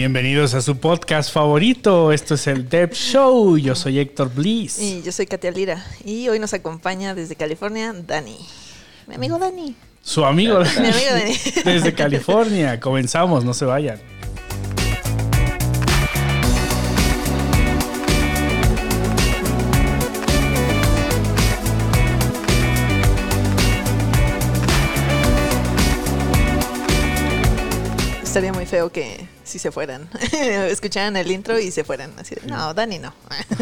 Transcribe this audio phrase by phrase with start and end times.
[0.00, 2.12] Bienvenidos a su podcast favorito.
[2.12, 3.56] Esto es el Dev Show.
[3.56, 4.78] Yo soy Héctor Bliss.
[4.78, 5.82] Y yo soy Katia Lira.
[6.04, 8.36] Y hoy nos acompaña desde California Dani.
[9.06, 9.74] Mi amigo Dani.
[10.02, 11.34] Su amigo, Mi amigo Dani.
[11.64, 12.78] desde California.
[12.78, 13.98] Comenzamos, no se vayan.
[28.66, 30.08] Muy feo que si se fueran.
[30.70, 32.10] Escucharan el intro y se fueran.
[32.18, 33.14] Así de, no, Dani no.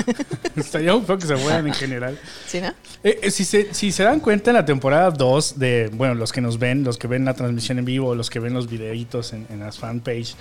[0.57, 2.19] Estaría un poco que se fueran en general.
[2.47, 2.69] ¿Sí, no?
[3.03, 6.33] Eh, eh, si, se, si se dan cuenta en la temporada 2 de, bueno, los
[6.33, 9.35] que nos ven, los que ven la transmisión en vivo, los que ven los videitos
[9.35, 10.37] en, en las fanpage,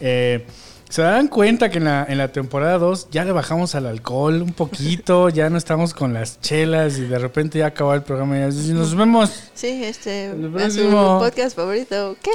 [0.00, 0.44] eh,
[0.90, 4.42] se dan cuenta que en la, en la temporada 2 ya le bajamos al alcohol
[4.42, 8.36] un poquito, ya no estamos con las chelas y de repente ya acabó el programa
[8.36, 9.30] y ya dice, nos vemos.
[9.54, 10.32] Sí, este.
[10.32, 11.18] Su próximo.
[11.20, 12.16] podcast favorito.
[12.20, 12.30] ¿Qué?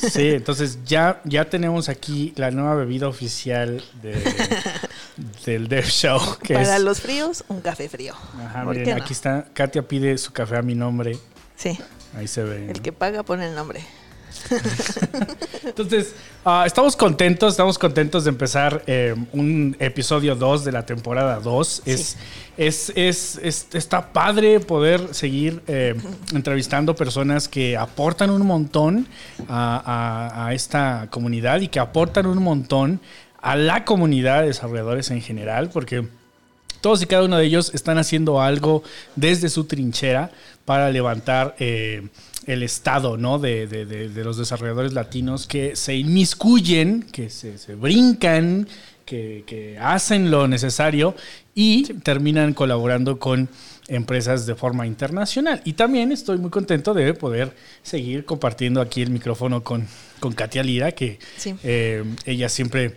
[0.10, 4.20] Sí, entonces ya, ya tenemos aquí la nueva bebida oficial de,
[5.46, 6.20] del Dev Show.
[6.42, 8.14] Que Para es, los fríos, un café frío.
[8.44, 9.02] Ajá, ¿Por miren, no?
[9.02, 9.46] aquí está.
[9.54, 11.16] Katia pide su café a mi nombre.
[11.56, 11.78] Sí,
[12.16, 12.66] Ahí se ve.
[12.70, 12.82] el ¿no?
[12.82, 13.80] que paga pone el nombre.
[15.64, 21.40] Entonces, ah, estamos contentos, estamos contentos de empezar eh, un episodio 2 de la temporada
[21.40, 21.82] 2.
[21.86, 22.16] Es,
[22.56, 25.94] es, es, es- está padre poder seguir eh,
[26.32, 29.06] entrevistando personas que aportan un montón
[29.48, 33.00] a, a- a esta comunidad y que aportan un montón
[33.42, 36.06] a la comunidad de desarrolladores en general, porque
[36.80, 38.82] todos y cada uno de ellos están haciendo algo
[39.16, 40.30] desde su trinchera
[40.64, 42.08] para levantar eh,
[42.46, 43.38] el estado ¿no?
[43.38, 48.68] de, de- de- de los desarrolladores latinos que se inmiscuyen, que se, se brincan,
[49.04, 51.14] que, que hacen lo necesario
[51.54, 53.48] y terminan colaborando con
[53.88, 55.60] empresas de forma internacional.
[55.64, 59.86] Y también estoy muy contento de poder seguir compartiendo aquí el micrófono con,
[60.20, 61.56] con Katia Lira, que Sí.
[61.64, 62.96] eh, ella siempre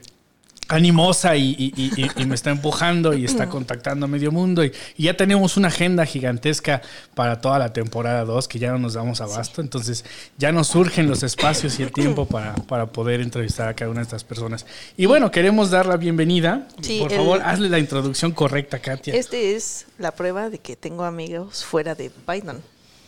[0.69, 4.63] animosa y, y- y- y- y me está empujando y está contactando a medio mundo
[4.63, 6.81] y, ya tenemos una agenda gigantesca
[7.15, 10.05] para toda la temporada 2 que ya no nos damos abasto, entonces
[10.37, 13.99] ya nos surgen los espacios y el tiempo para, para poder entrevistar a cada una
[13.99, 14.65] de estas personas.
[14.97, 16.67] Y bueno, queremos dar la bienvenida.
[16.81, 19.13] Sí, Por el- favor, hazle la introducción correcta, Katia.
[19.13, 22.61] Este es la prueba de que tengo amigos fuera de Python.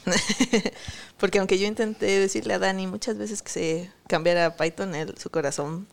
[1.17, 5.15] Porque aunque yo intenté decirle a Dani muchas veces que se cambiara a Python, él,
[5.17, 5.87] su corazón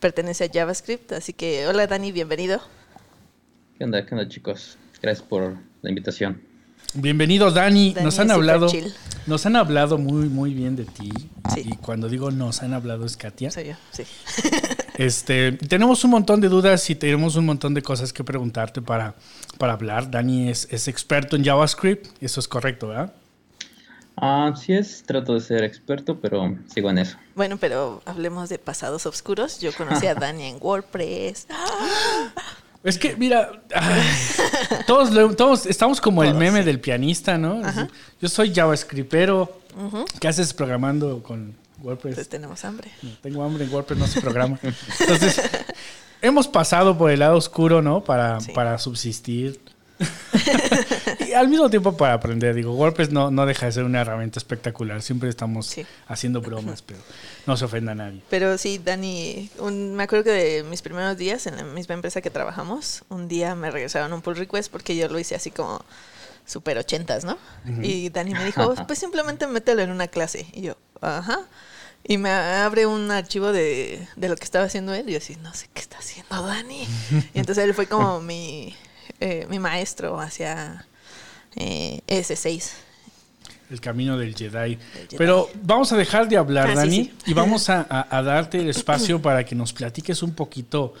[0.00, 1.12] pertenece a JavaScript.
[1.12, 2.60] Así que, hola Dani, bienvenido.
[3.78, 4.78] ¿Qué onda, qué onda, chicos?
[5.00, 6.40] Gracias por la invitación.
[6.94, 7.92] Bienvenido, Dani.
[7.94, 8.92] Dani Nos han hablado, chill.
[9.26, 11.10] nos han hablado muy, muy bien de ti.
[11.54, 11.62] Sí.
[11.64, 13.50] Y cuando digo nos han hablado es Katia.
[13.50, 14.04] Soy yo, sí.
[14.98, 19.14] Este, tenemos un montón de dudas y tenemos un montón de cosas que preguntarte para,
[19.58, 20.10] para hablar.
[20.10, 23.12] Dani es, es experto en JavaScript, eso es correcto, ¿verdad?
[24.16, 27.16] Ah, sí es, trato de ser experto, pero sigo en eso.
[27.34, 29.58] Bueno, pero hablemos de pasados oscuros.
[29.60, 31.46] Yo conocí a Dani en WordPress.
[32.84, 34.02] Es que, mira, ay,
[34.88, 36.64] todos, lo- todos estamos como el meme sí.
[36.64, 37.64] del pianista, ¿no?
[37.64, 37.86] Ajá.
[38.20, 39.60] Yo soy JavaScriptero.
[40.18, 42.16] ¿Qué haces programando con WordPress?
[42.16, 42.90] Pues tenemos hambre.
[43.02, 44.58] No, tengo hambre en WordPress, no se programa.
[44.98, 45.40] Entonces,
[46.22, 48.02] hemos pasado por el lado oscuro, ¿no?
[48.02, 48.50] Para, Sí.
[48.50, 49.60] para subsistir.
[51.28, 52.54] y al mismo tiempo para aprender.
[52.54, 55.02] Digo, WordPress no, no deja de ser una herramienta espectacular.
[55.02, 55.86] Siempre estamos Sí.
[56.08, 56.98] haciendo bromas, pero
[57.46, 58.20] no se ofenda a nadie.
[58.30, 62.20] Pero sí, Dani, un- me acuerdo que de mis primeros días en la misma empresa
[62.20, 65.84] que trabajamos, un día me regresaron un pull request porque yo lo hice así como
[66.44, 67.38] super ochentas, ¿no?
[67.82, 70.46] Y Dani me dijo, pues simplemente mételo en una clase.
[70.52, 71.40] Y yo, ajá.
[72.04, 75.36] Y me abre un archivo de, de lo que estaba haciendo él y yo así,
[75.36, 76.82] no sé qué está haciendo Dani.
[77.32, 78.74] Y entonces él fue como mi,
[79.22, 80.86] eh, mi maestro hacia
[81.56, 82.70] eh, ES6.
[83.70, 84.76] El camino del Jedi.
[84.76, 85.16] Jedi.
[85.16, 87.12] Pero vamos a dejar de hablar, Ah, sí, Dani, sí.
[87.26, 90.92] y vamos a, a- a darte el espacio para que nos platiques un poquito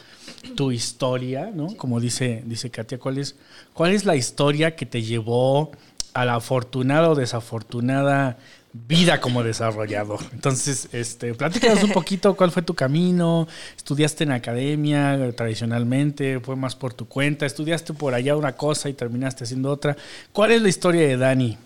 [0.56, 1.76] tu historia, ¿no?
[1.76, 3.36] Como dice, dice Katia, ¿cuál es,
[3.74, 5.70] ¿cuál es la historia que te llevó
[6.14, 8.38] a la afortunada o desafortunada
[8.72, 10.20] vida como desarrollador?
[10.32, 13.46] Entonces, este, platícanos un poquito cuál fue tu camino,
[13.76, 18.92] estudiaste en academia tradicionalmente, fue más por tu cuenta, estudiaste por allá una cosa y
[18.94, 19.96] terminaste haciendo otra.
[20.32, 21.58] ¿Cuál es la historia de Dani?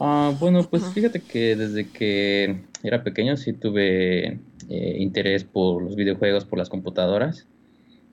[0.00, 4.38] Ah, bueno, pues fíjate que desde que era pequeño sí tuve
[4.68, 7.46] eh, interés por los videojuegos, por las computadoras.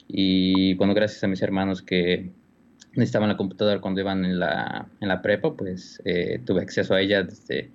[0.08, 2.30] Y bueno, gracias a mis hermanos que
[2.94, 7.02] necesitaban la computadora cuando iban en la, en la prepa, pues eh, tuve acceso a
[7.02, 7.72] ella desde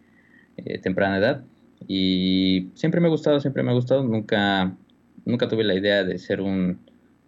[0.56, 1.44] eh, temprana edad.
[1.88, 4.02] Y siempre me ha gustado, siempre me ha gustado.
[4.02, 4.74] Nunca,
[5.24, 6.78] nunca tuve la idea de ser un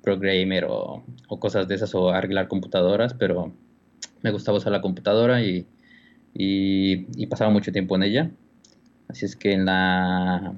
[0.03, 3.53] programmer o, o cosas de esas o arreglar computadoras, pero
[4.23, 5.67] me gustaba usar la computadora y,
[6.35, 8.31] y, pasaba mucho tiempo en ella.
[9.09, 10.55] Así es que en la,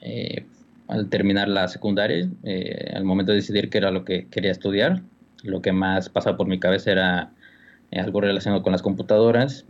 [0.00, 0.44] eh,
[0.88, 5.02] al terminar la secundaria, eh, al momento de decidir qué era lo que quería estudiar,
[5.42, 7.32] lo que más pasaba por mi cabeza era
[7.90, 9.64] eh, algo relacionado con las computadoras,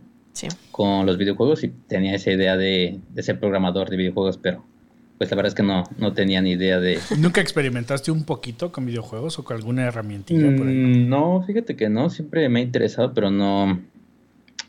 [0.70, 4.65] con los videojuegos y tenía esa idea de, ser programador de videojuegos, pero
[5.19, 7.00] pues la verdad es que no, no tenía ni idea de...
[7.19, 10.49] ¿Nunca experimentaste un poquito con videojuegos o con alguna herramientilla?
[10.49, 13.81] Mm, no, fíjate que no, siempre me ha interesado, pero no,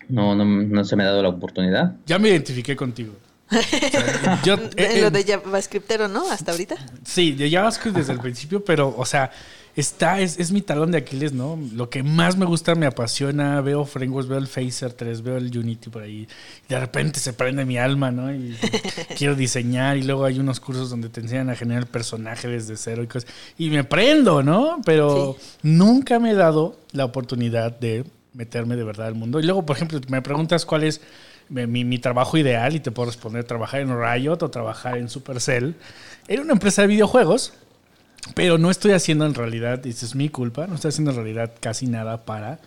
[0.07, 1.95] no, no, no se me ha dado la oportunidad.
[2.07, 3.13] Ya me identifiqué contigo.
[4.44, 6.30] yo, eh, lo de JavaScriptero, ¿no?
[6.31, 6.75] Hasta ahorita.
[7.04, 9.31] Sí, de JavaScript desde el principio, pero, o sea,
[9.75, 11.60] está, es, es, mi talón de Aquiles, ¿no?
[11.74, 15.57] Lo que más me gusta, me apasiona, veo frameworks, veo el Phaser 3, veo el
[15.57, 16.27] Unity por ahí,
[16.68, 18.33] de repente se prende mi alma, ¿no?
[18.33, 18.56] Y
[19.18, 23.04] quiero diseñar, y luego hay unos cursos donde te enseñan a generar personajes desde cero
[23.04, 24.81] y cosas, y me prendo, ¿no?
[24.86, 29.39] Pero nunca me he dado la oportunidad de meterme de verdad al mundo.
[29.39, 31.01] Y luego, por ejemplo, me preguntas cuál es
[31.50, 35.75] mi, trabajo ideal y te puedo responder trabajar en Riot o trabajar en Supercell.
[36.27, 37.54] Era una empresa de videojuegos,
[38.36, 41.54] pero no estoy haciendo en realidad, y es mi culpa, no estoy haciendo en realidad
[41.60, 42.60] casi nada para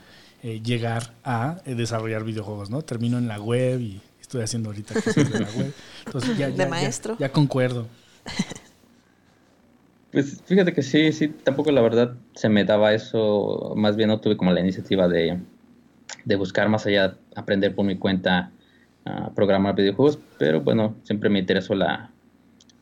[0.43, 2.83] eh, llegar a eh, desarrollar videojuegos, ¿no?
[2.83, 5.73] Termino en la web y estoy haciendo ahorita cosas de la web.
[6.07, 7.17] Entonces ya, de maestro.
[7.19, 7.87] Ya, concuerdo.
[10.11, 14.21] Pues fíjate que sí, sí, tampoco la verdad se me daba eso, más bien no
[14.21, 15.39] tuve como la iniciativa de,
[16.25, 18.51] de buscar más allá, aprender por mi cuenta
[19.07, 22.11] a programar videojuegos, pero bueno, siempre me interesó la,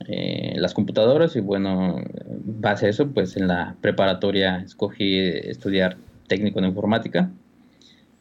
[0.06, 2.00] eh, las computadoras y bueno,
[2.44, 7.30] base a eso, pues en la preparatoria escogí estudiar técnico en informática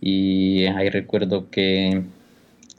[0.02, 2.04] y ahí recuerdo que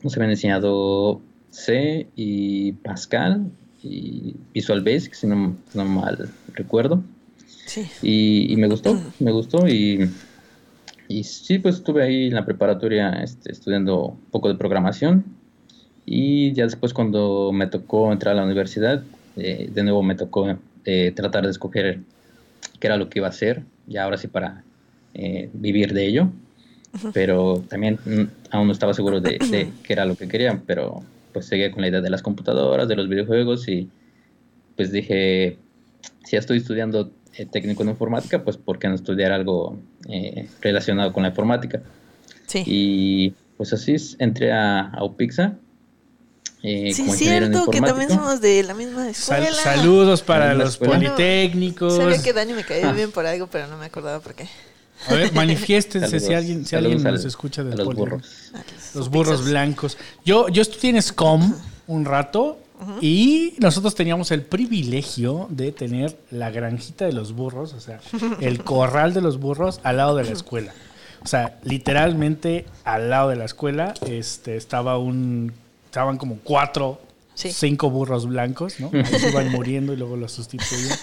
[0.02, 1.20] nos habían enseñado
[1.50, 3.50] C y Pascal
[3.82, 7.02] y Visual Basic, si no, no mal recuerdo.
[7.46, 7.86] Sí.
[8.02, 10.10] Y, y, me gustó, me gustó y
[11.10, 15.24] y sí, pues estuve ahí en la preparatoria este, estudiando un poco de programación.
[16.12, 19.04] Y ya después cuando me tocó entrar a la universidad,
[19.36, 22.00] eh, de nuevo me tocó eh, tratar de escoger
[22.80, 24.64] qué era lo que iba a hacer, y ahora sí para
[25.14, 26.28] eh, vivir de ello.
[27.12, 31.04] Pero también mm, aún no estaba seguro de, de qué era lo que quería, pero
[31.32, 33.88] pues seguí con la idea de las computadoras, de los videojuegos y
[34.74, 35.58] pues dije,
[36.24, 39.78] si ya estoy estudiando eh, técnico en informática, pues ¿por qué no estudiar algo
[40.08, 41.80] eh, relacionado con la informática?
[42.46, 42.64] Sí.
[42.66, 45.56] Y pues así entré a, a UPIXA.
[46.62, 49.52] Eh, sí, cierto, que también somos de la misma escuela.
[49.52, 51.96] saludos para los politécnicos.
[51.96, 54.48] sabía que Dani me caía bien por algo, pero no me acordaba por qué.
[55.08, 58.50] A ver, manifiéstense si alguien, si alguien nos escucha de los burros.
[58.54, 58.62] Ah,
[58.94, 59.96] los burros blancos.
[60.24, 61.54] Yo, yo estudié en SCOM
[61.86, 62.58] un rato
[63.00, 68.00] y nosotros teníamos el privilegio de tener la granjita de los burros, o sea,
[68.40, 70.72] el corral de los burros al lado de la escuela.
[71.22, 75.52] O sea, literalmente al lado de la escuela este, estaba un,
[75.90, 77.00] estaban como cuatro,
[77.34, 78.90] cinco burros blancos, ¿no?
[78.90, 80.96] se iban muriendo y luego los sustituían.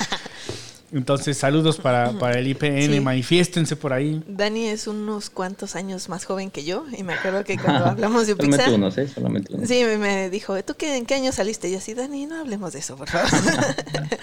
[0.94, 4.24] Entonces, saludos para, el IPN, manifiéstense por ahí.
[4.26, 8.28] Dani es unos cuantos años más joven que yo y me acuerdo que cuando hablamos
[8.28, 8.70] de Pixar...
[8.70, 9.08] Solamente unos, ¿eh?
[9.14, 9.68] Solamente unos.
[9.68, 11.68] Sí, me dijo, ¿tú qué, en qué año saliste?
[11.68, 13.30] Y así, Dani, no hablemos de eso, por favor.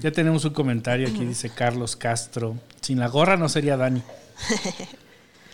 [0.00, 2.54] ya tenemos un comentario aquí, dice Carlos Castro.
[2.80, 4.02] Sin la gorra no sería Dani.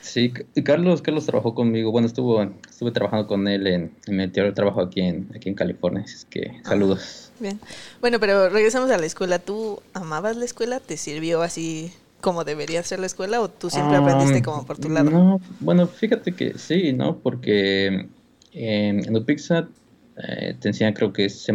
[0.01, 0.33] Sí,
[0.65, 1.91] Carlos, Carlos trabajó conmigo.
[1.93, 5.55] Bueno, estuvo, estuve trabajando con él en, en mi anterior trabajo aquí en, aquí en
[5.55, 6.03] California.
[6.05, 6.69] Así que ah.
[6.69, 7.33] saludos.
[7.39, 7.61] Bien.
[8.01, 9.39] Bueno, pero regresamos a la escuela.
[9.39, 10.81] ¿Tú amabas la escuela?
[10.81, 14.89] ¿Te sirvió así como debería ser la escuela o tú siempre aprendiste como por tu
[14.89, 15.11] lado?
[15.11, 17.17] No, bueno, fíjate que sí, ¿no?
[17.17, 18.07] Porque
[18.53, 19.69] en UPIXA
[20.17, 21.53] eh, te enseñan creo que es C++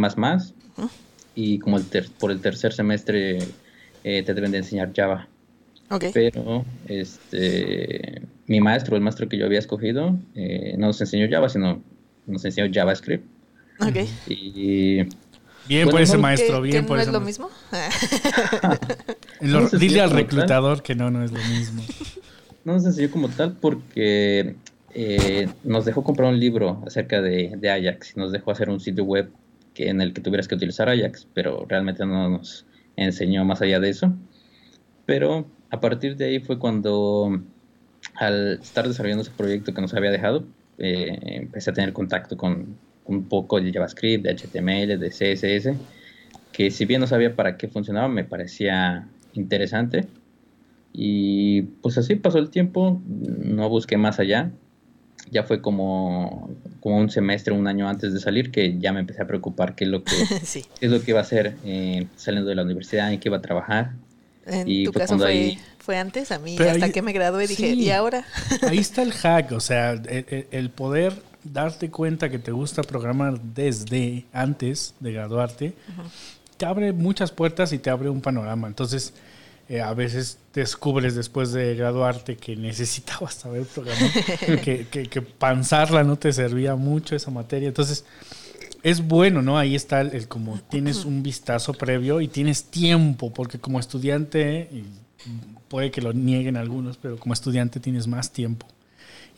[1.35, 1.85] y como el
[2.19, 3.39] por el tercer semestre
[4.03, 5.27] eh, te deben de enseñar Java.
[5.89, 6.11] Okay.
[6.13, 11.49] Pero este, mi maestro, el maestro que yo había escogido, eh, no nos enseñó Java,
[11.49, 11.81] sino
[12.25, 13.25] nos enseñó JavaScript.
[13.79, 14.09] Okay.
[14.27, 15.07] Y
[15.67, 17.49] Bien por ese maestro, bien por no es lo mismo?
[19.79, 21.83] dile al reclutador que no, no es lo mismo.
[22.63, 24.55] No nos enseñó como tal porque
[24.93, 29.03] eh, nos dejó comprar un libro acerca de, Ajax y nos dejó hacer un sitio
[29.03, 29.29] web
[29.73, 32.65] que, en el que tuvieras que utilizar Ajax, pero realmente no nos
[32.95, 34.13] enseñó más allá de eso.
[35.05, 37.41] Pero a partir de ahí fue cuando,
[38.15, 40.45] al estar desarrollando ese proyecto que nos había dejado,
[40.77, 45.73] eh, empecé a tener contacto con, un poco de JavaScript, de HTML, de CSS,
[46.51, 50.07] que si bien no sabía para qué funcionaba, me parecía interesante.
[50.93, 54.51] Y pues así pasó el tiempo, no busqué más allá.
[55.31, 59.21] Ya fue como, como un semestre, un año antes de salir, que ya me empecé
[59.21, 60.13] a preocupar qué es lo que,
[60.81, 63.41] es lo que iba a hacer eh, saliendo de la universidad, en qué iba a
[63.41, 63.93] trabajar.
[64.45, 67.89] En y tu caso fue, fue, antes, a mí hasta que me gradué dije, ¿y
[67.91, 68.25] ahora?
[68.67, 74.25] ahí está el hack, o sea, el poder darte cuenta que te gusta programar desde
[74.33, 75.73] antes de graduarte
[76.57, 78.67] te abre muchas puertas y te abre un panorama.
[78.67, 79.13] Entonces,
[79.67, 84.11] eh, a veces descubres después de graduarte que necesitabas saber programar,
[84.63, 87.67] que, que, que panzarla no te servía mucho esa materia.
[87.67, 88.05] Entonces,
[88.85, 89.57] es bueno, ¿no?
[89.57, 94.83] Ahí está el, como tienes un vistazo previo y tienes tiempo, porque como estudiante, y
[95.69, 98.67] puede que lo nieguen algunos, pero como estudiante tienes más tiempo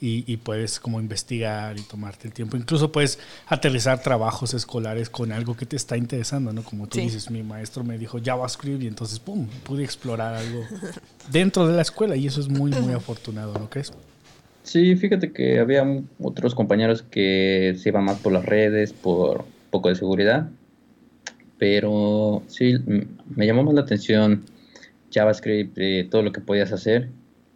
[0.01, 2.58] y, puedes como investigar y tomarte el tiempo.
[2.58, 6.62] Incluso puedes aterrizar trabajos escolares con algo que te está interesando, ¿no?
[6.62, 10.66] Como tú dices, mi maestro me dijo JavaScript y entonces, ¡pum!, pude explorar algo
[11.32, 13.94] dentro de la escuela y eso es muy, muy afortunado, ¿no crees?
[14.68, 15.86] Sí, fíjate que había
[16.20, 20.50] otros compañeros que se iban más por las redes, por poco de seguridad,
[21.58, 22.76] pero sí,
[23.34, 24.44] me llamó más la atención
[25.10, 27.08] JavaScript, eh, todo lo que podías hacer.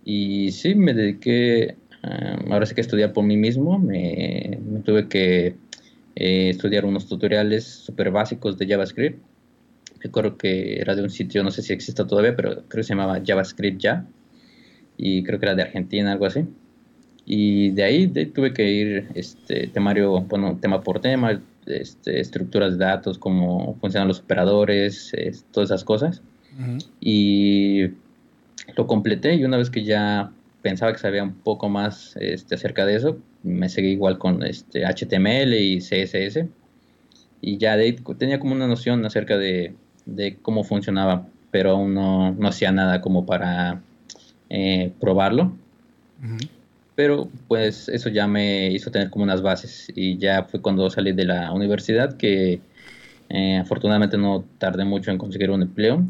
[0.05, 1.75] Y sí, me dediqué
[2.49, 3.77] ahora sí que estudiar por mí mismo.
[3.77, 5.57] Me, tuve que
[6.15, 9.21] eh, estudiar unos tutoriales súper básicos de JavaScript.
[9.99, 12.93] Recuerdo que era de un sitio, no sé si existe todavía, pero creo que se
[12.93, 14.07] llamaba JavaScript Ya.
[14.95, 16.45] Y creo que era de Argentina, algo así.
[17.25, 22.85] Y de ahí tuve que ir este, temario, bueno, tema por tema, este, estructuras de
[22.85, 25.11] datos, cómo funcionan los operadores,
[25.51, 26.21] todas esas cosas.
[26.99, 27.91] Y
[28.75, 32.85] lo completé y una vez que ya pensaba que sabía un poco más este, acerca
[32.85, 33.17] de eso.
[33.43, 36.45] Me seguí igual con este, HTML y CSS.
[37.41, 39.73] Y ya de tenía como una noción acerca de,
[40.41, 43.81] cómo funcionaba, pero aún no, hacía nada como para
[44.49, 45.53] eh, probarlo.
[47.01, 49.91] Pero pues eso ya me hizo tener como unas bases.
[49.95, 52.61] Y ya fue cuando salí de la universidad que
[53.27, 56.03] eh, afortunadamente no tardé mucho en conseguir un empleo.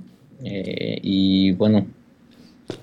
[0.43, 1.87] Eh, y bueno,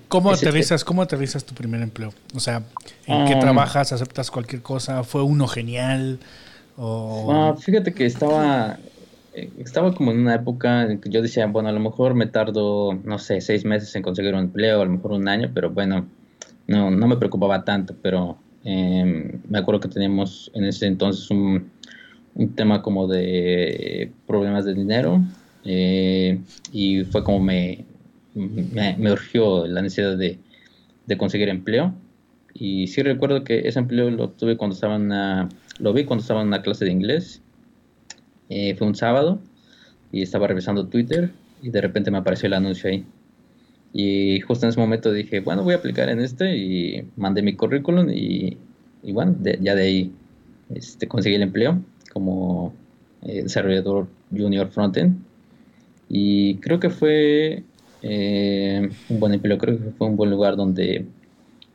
[0.08, 2.14] ¿Cómo aterrizas, ¿Cómo aterrizas tu primer empleo?
[2.34, 2.62] O sea,
[3.04, 3.40] ¿en qué ah.
[3.40, 3.92] trabajas?
[3.92, 5.04] ¿Aceptas cualquier cosa?
[5.04, 6.18] ¿Fue uno genial?
[6.78, 8.78] Ah, fíjate que estaba,
[9.34, 12.26] eh, estaba como en una época en que yo decía, bueno, a lo mejor me
[12.26, 15.68] tardo, no sé, seis meses en conseguir un empleo, a lo mejor un año, pero
[15.68, 16.06] bueno,
[16.68, 21.70] no, no me preocupaba tanto, pero em, me acuerdo que teníamos en ese entonces un,
[22.34, 25.20] un tema como de problemas de dinero
[25.64, 26.40] eh,
[26.72, 27.84] y fue como me,
[28.34, 30.38] me, urgió la necesidad de,
[31.16, 31.94] conseguir empleo.
[32.54, 35.48] Y sí recuerdo que ese empleo lo tuve cuando estaba en
[35.78, 37.42] lo vi cuando estaba en una clase de inglés.
[38.48, 39.40] Eh, fue un sábado
[40.10, 43.04] y estaba revisando Twitter y de repente me apareció el anuncio ahí.
[43.92, 47.54] Y justo en ese momento dije, bueno, voy a aplicar en este y mandé mi
[47.54, 48.56] currículum y,
[49.02, 50.12] bueno, ya de ahí
[50.74, 52.74] este, conseguí el empleo como
[53.22, 55.18] eh, desarrollador junior frontend.
[56.08, 57.64] Y creo que fue
[58.02, 61.06] eh, un buen empleo, creo que fue un buen lugar donde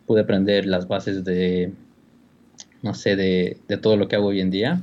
[0.05, 1.71] pude aprender las bases de,
[2.81, 4.81] no sé, de, todo lo que hago hoy en día.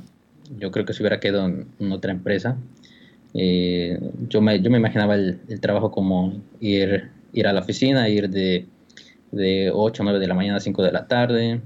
[0.59, 2.57] Yo creo que si hubiera quedado en, otra empresa,
[3.35, 8.29] eh, yo, me, yo me imaginaba el, trabajo como ir, ir a la oficina, ir
[8.29, 8.67] de,
[9.31, 11.61] de 8 o 9 de la mañana a 5 de la tarde,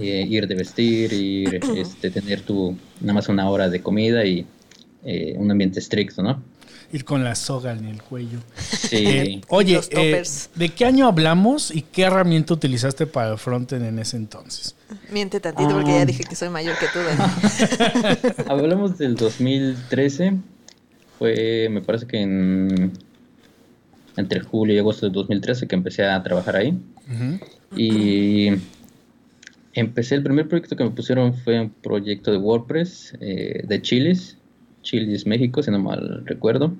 [0.00, 4.46] eh, ir de vestir, ir, este, tener tu, nada más una hora de comida y
[5.36, 6.42] un ambiente estricto, ¿no?
[6.92, 8.38] ir con la soga en el cuello.
[8.56, 8.96] Sí.
[8.96, 10.22] Eh, oye, eh,
[10.54, 14.74] ¿de qué año hablamos y qué herramienta utilizaste para el frontend en ese entonces?
[15.10, 16.06] Miente tantito porque ya ah.
[16.06, 18.42] dije que soy mayor que tú.
[18.48, 20.34] Hablamos del 2013.
[21.18, 22.92] Fue, me parece que en,
[24.18, 26.78] entre julio y agosto del 2013 que empecé a trabajar ahí.
[27.76, 28.48] Y
[29.72, 34.38] empecé, el primer proyecto que me pusieron fue un proyecto de WordPress eh, de chiles
[34.82, 36.74] Chilis, México, si no mal recuerdo.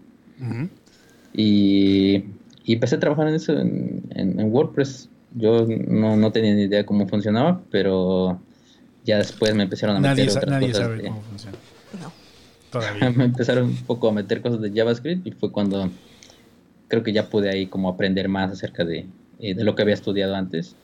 [1.34, 2.24] y,
[2.66, 5.08] empecé a trabajar en eso, en, WordPress.
[5.34, 8.40] Yo no, tenía ni idea cómo funcionaba, pero
[9.04, 10.82] ya después me empezaron a meter otras nadie cosas.
[10.84, 11.58] Sabe cómo funciona.
[12.00, 12.12] No.
[12.70, 13.10] Todavía.
[13.16, 15.90] me empezaron un poco a meter cosas de JavaScript y fue cuando
[16.88, 19.06] creo que ya pude ahí como aprender más acerca de,
[19.40, 20.76] eh, de lo que había estudiado antes.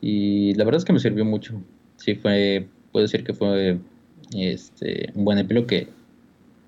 [0.00, 1.60] Y la verdad es que me sirvió mucho.
[1.96, 3.78] Sí, fue, puedo decir que fue
[4.36, 5.88] este, un buen empleo que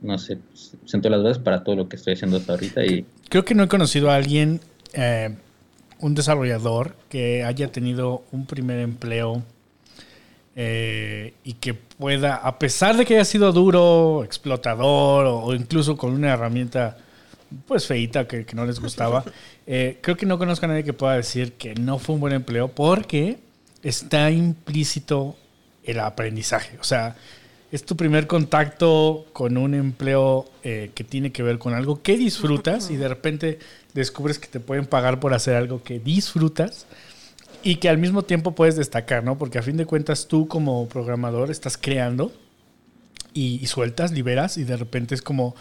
[0.03, 0.39] no sé,
[0.87, 3.05] siento las bases para todo lo que estoy haciendo hasta ahorita y...
[3.29, 4.61] Creo que no he conocido a alguien,
[4.93, 5.35] eh,
[6.01, 9.43] un desarrollador, que haya tenido un primer empleo
[10.57, 16.13] eh, y que pueda, a pesar de que haya sido duro, explotador o, incluso con
[16.13, 16.97] una herramienta
[17.66, 19.25] pues feita que, no les gustaba,
[19.66, 22.33] eh, creo que no conozco a nadie que pueda decir que no fue un buen
[22.33, 23.38] empleo porque
[23.83, 25.37] está implícito
[25.85, 26.78] el aprendizaje.
[26.80, 27.16] O sea,
[27.73, 32.16] es tu primer contacto con un empleo eh, que tiene que ver con algo que
[32.16, 33.59] disfrutas y de repente
[33.95, 36.87] descubres que te pueden pagar por hacer algo que disfrutas
[37.62, 39.38] y que al mismo tiempo puedes destacar, ¿no?
[39.38, 42.33] Porque a fin de cuentas tú como programador estás creando
[43.33, 45.54] y, sueltas, liberas y de repente es como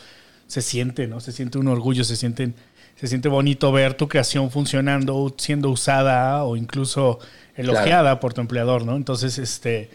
[0.50, 1.20] se siente, ¿no?
[1.20, 2.52] Se siente un orgullo, se siente,
[2.96, 7.20] se siente bonito ver tu creación funcionando, siendo usada o incluso
[7.56, 8.96] elogiada por tu empleador, ¿no?
[8.96, 9.92] Entonces, este,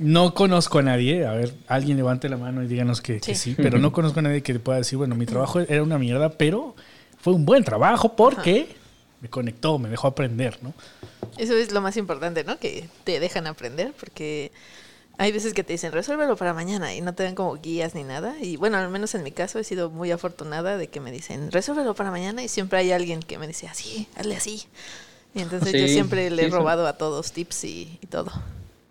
[0.00, 3.78] no conozco a nadie, a ver, alguien levante la mano y díganos que sí, pero
[3.78, 6.74] no conozco a nadie que pueda decir, bueno, mi trabajo era una mierda, pero
[7.20, 8.74] fue un buen trabajo porque
[9.20, 10.74] me conectó, me dejó aprender, ¿no?
[11.38, 12.58] Eso es lo más importante, ¿no?
[12.58, 14.50] Que te dejan aprender, porque
[15.16, 18.02] hay veces que te dicen, resuélvelo para mañana y no te dan como guías ni
[18.02, 18.34] nada.
[18.40, 21.52] Y bueno, al menos en mi caso he sido muy afortunada de que me dicen,
[21.52, 24.64] resuélvelo para mañana y siempre hay alguien que me dice, así, hazle así.
[25.34, 28.30] Y entonces yo siempre le he robado a todos tips y, todo.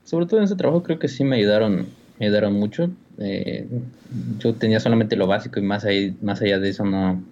[0.05, 1.87] Sobre todo en ese trabajo creo que sí me ayudaron,
[2.19, 2.89] me ayudaron mucho.
[3.17, 3.67] Eh,
[4.39, 7.23] yo tenía solamente lo básico y más, ahí, más allá de eso no,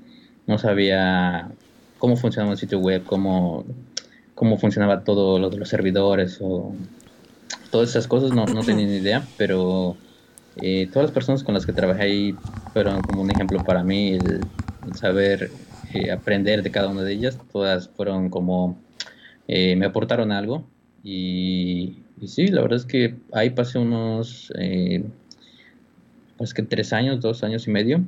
[0.48, 1.50] no sabía
[1.98, 3.66] cómo funcionaba un sitio web, cómo,
[4.36, 6.74] cómo funcionaba todo lo de los servidores o
[7.72, 9.98] todas esas cosas, no, no tenía ni idea, pero
[10.58, 12.36] eh, todas las personas con las que trabajé ahí
[12.74, 14.42] fueron como un ejemplo para mí, el,
[14.96, 15.52] saber
[15.94, 18.78] eh, aprender de cada una de ellas, todas fueron como,
[19.48, 20.66] eh, me aportaron algo
[21.04, 24.52] y, y, sí, la verdad es que ahí pasé unos,
[26.38, 28.04] pues que tres años, dos años y medio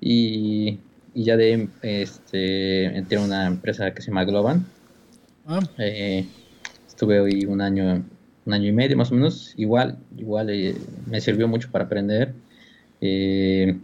[0.00, 0.78] y
[1.14, 4.66] y ya de este entré a una empresa que se llama Globan.
[5.46, 5.60] Ah.
[6.86, 8.04] Estuve hoy un año,
[8.46, 9.54] un año y medio más o menos.
[9.56, 10.74] Igual, igual eh,
[11.06, 12.32] me sirvió mucho para aprender.
[13.00, 13.78] Eh,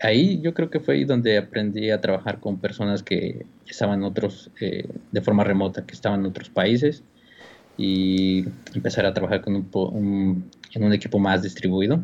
[0.00, 4.50] ahí yo creo que fue ahí donde aprendí a trabajar con personas que estaban otros
[4.58, 7.02] de forma remota, que estaban en otros países
[7.78, 8.44] y
[8.74, 12.02] empezar a trabajar con un, en un equipo más distribuido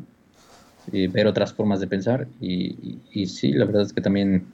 [0.90, 4.46] ver otras formas de pensar y, y, sí, la verdad es que también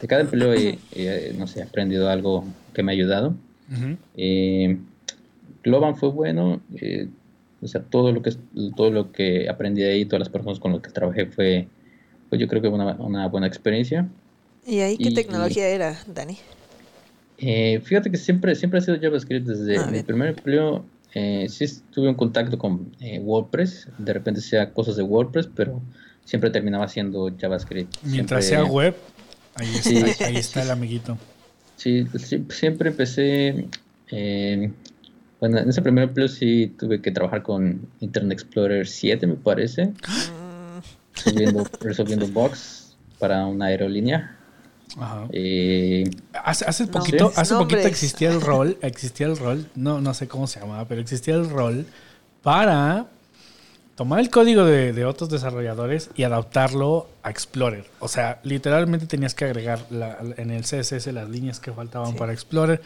[0.00, 0.78] de cada empleo he,
[1.36, 3.34] no sé, aprendido algo que me ha ayudado.
[4.16, 4.78] Eh,
[5.62, 7.08] Globan fue bueno, eh,
[7.60, 8.32] o sea, todo lo que
[8.76, 11.68] todo lo que aprendí de ahí, todas las personas con las que trabajé fue,
[12.28, 14.08] pues yo creo que una, una buena experiencia.
[14.66, 16.38] ¿Y ahí qué tecnología era, Dani?
[17.38, 20.84] Eh, fíjate que siempre, siempre ha sido JavaScript desde ah, mi primer empleo
[21.18, 25.80] eh, sí tuve un contacto con eh, WordPress, de repente sea cosas de WordPress, pero
[26.26, 27.90] siempre terminaba siendo JavaScript.
[28.02, 28.94] Mientras sea web,
[29.54, 31.16] ahí está, ahí está el amiguito.
[31.76, 32.06] Sí,
[32.50, 33.66] siempre empecé,
[34.10, 34.70] eh,
[35.40, 39.92] bueno, en ese primer empleo sí tuve que trabajar con Internet Explorer 7, me parece,
[41.14, 44.36] resolviendo, resolviendo bugs para una aerolínea.
[45.30, 46.04] Eh,
[46.42, 50.60] hace, poquito, hace poquito existía el rol, existía el rol, no, no sé cómo se
[50.60, 51.86] llamaba, pero existía el rol
[52.42, 53.06] para
[53.96, 57.86] tomar el código de, otros desarrolladores y adaptarlo a Explorer.
[57.98, 59.80] O sea, literalmente tenías que agregar
[60.36, 62.80] en el CSS las líneas que faltaban para Explorer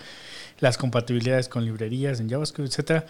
[0.60, 3.06] las compatibilidades con librerías en JavaScript, etcétera.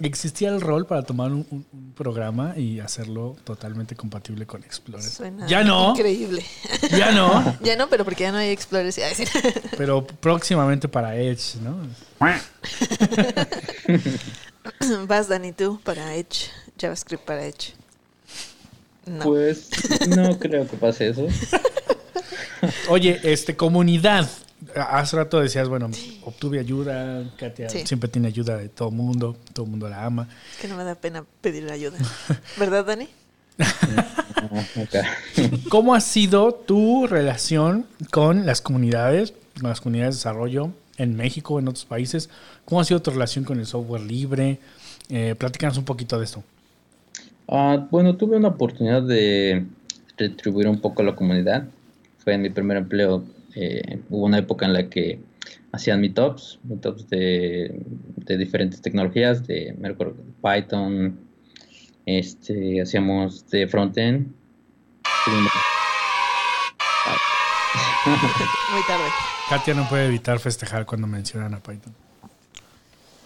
[0.00, 5.04] Existía el rol para tomar un, programa y hacerlo totalmente compatible con Explorer.
[5.46, 5.90] ya no.
[5.90, 6.42] Increíble.
[6.90, 7.56] Ya no.
[7.62, 8.92] ya no, pero porque ya no hay Explorer.
[9.76, 11.76] pero próximamente para Edge, ¿no?
[15.06, 17.74] Vas, Dani, tú para Edge, JavaScript para Edge.
[19.22, 19.68] Pues
[20.08, 21.26] no creo que pase eso.
[22.88, 24.28] Oye, este comunidad,
[24.74, 25.90] hace rato decías, bueno,
[26.24, 30.28] obtuve ayuda, Katia siempre tiene ayuda de todo el mundo, todo el mundo la ama.
[30.60, 31.98] Que no me da pena pedir ayuda.
[32.58, 33.08] ¿Verdad, Dani?
[35.68, 41.58] ¿Cómo ha sido tu relación con las comunidades, con las comunidades de desarrollo en México,
[41.58, 42.30] en otros países?
[42.64, 44.58] ¿Cómo ha sido tu relación con el software libre?
[45.08, 46.42] Eh, platícanos un poquito de esto.
[47.48, 49.66] Ah, bueno, tuve una oportunidad de
[50.16, 51.64] retribuir un poco a la comunidad.
[52.18, 55.20] Fue en mi primer empleo eh, hubo una época en la que
[55.72, 57.82] hacían meetups, meetups de,
[58.16, 59.74] de diferentes tecnologías, de
[60.42, 61.18] Python,
[62.06, 64.32] este, hacíamos de frontend.
[68.72, 69.04] Muy tarde.
[69.48, 71.94] Katia no puede evitar festejar cuando mencionan a Python.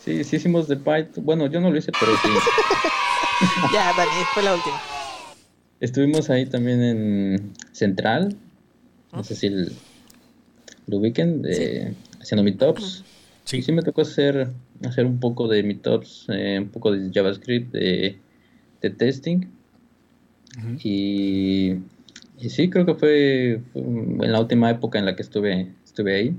[0.05, 1.25] Sí, sí hicimos de Python.
[1.25, 2.29] Bueno, yo no lo hice, pero sí.
[3.73, 4.81] ya, Dani, fue la última.
[5.81, 8.37] Estuvimos ahí también en Central.
[9.13, 9.73] No sé si el,
[10.87, 13.05] lo ubiquen, de, haciendo meetups.
[13.45, 13.63] Sí.
[13.63, 14.49] sí me tocó hacer,
[14.85, 18.19] hacer un poco de meetups, eh, un poco de JavaScript, de,
[18.83, 19.47] de testing.
[20.83, 21.75] y,
[22.39, 26.37] y, sí, creo que fue, en la última época en la que estuve, estuve ahí.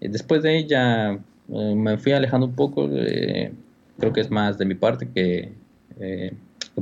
[0.00, 2.88] Y después de ahí ya eh, me fui alejando un poco.
[2.88, 5.52] creo que es más de mi parte que,
[6.00, 6.32] eh,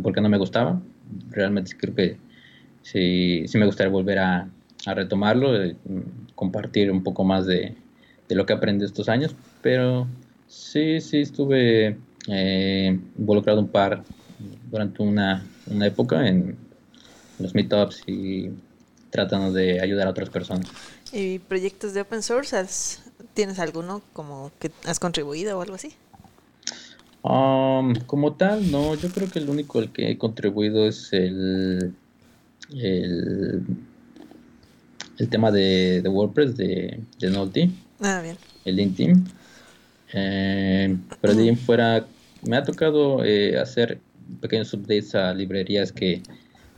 [0.02, 0.80] porque no me gustaba.
[1.30, 2.16] Realmente creo que
[2.82, 4.48] sí, sí me gustaría volver a,
[4.86, 5.76] a retomarlo, eh,
[6.34, 7.76] compartir un poco más de,
[8.28, 10.08] lo que aprendí estos años, pero
[10.48, 14.02] sí, sí estuve eh, involucrado un par
[14.70, 15.46] durante una,
[15.82, 16.56] época en
[17.38, 18.50] los meetups y
[19.10, 20.66] tratando de ayudar a otras personas.
[21.12, 22.98] ¿Y proyectos de open source?
[23.34, 25.94] ¿Tienes alguno como que has contribuido o algo así?
[27.22, 31.94] Um, como tal, no, yo creo que el único al que he contribuido es el,
[32.70, 33.62] el,
[35.18, 37.70] el tema de, WordPress de, de.
[38.00, 38.36] Ah, bien.
[38.64, 38.98] El Link
[40.12, 42.06] Eh, pero de ahí fuera,
[42.42, 43.98] me ha tocado eh, hacer
[44.40, 46.22] pequeños updates a librerías que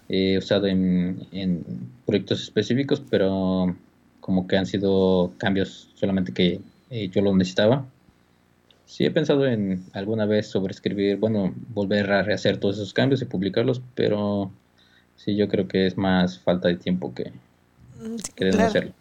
[0.08, 1.64] he usado en, en,
[2.06, 3.76] proyectos específicos, pero
[4.20, 7.86] como que han sido cambios solamente que eh, yo lo necesitaba.
[8.86, 13.20] Sí he pensado en alguna vez sobre escribir, bueno, volver a rehacer todos esos cambios
[13.20, 14.52] y publicarlos, pero
[15.16, 17.32] sí yo creo que es más falta de tiempo que,
[18.00, 18.92] mm, hacerlo.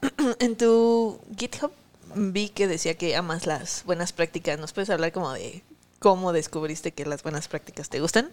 [0.40, 1.72] En tu GitHub
[2.14, 4.58] vi que decía que amas las buenas prácticas.
[4.58, 5.62] ¿Nos puedes hablar como de
[5.98, 8.30] cómo descubriste que las buenas prácticas te gustan?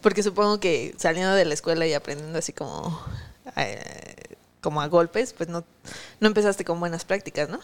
[0.00, 3.00] Porque supongo que saliendo de la escuela y aprendiendo así como,
[3.56, 5.64] eh, como a golpes, pues no,
[6.20, 7.58] no empezaste con buenas prácticas, ¿no?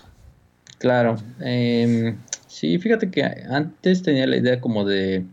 [0.79, 1.17] Claro.
[1.41, 2.17] Eh,
[2.55, 5.25] Sí, fíjate que antes tenía la idea como de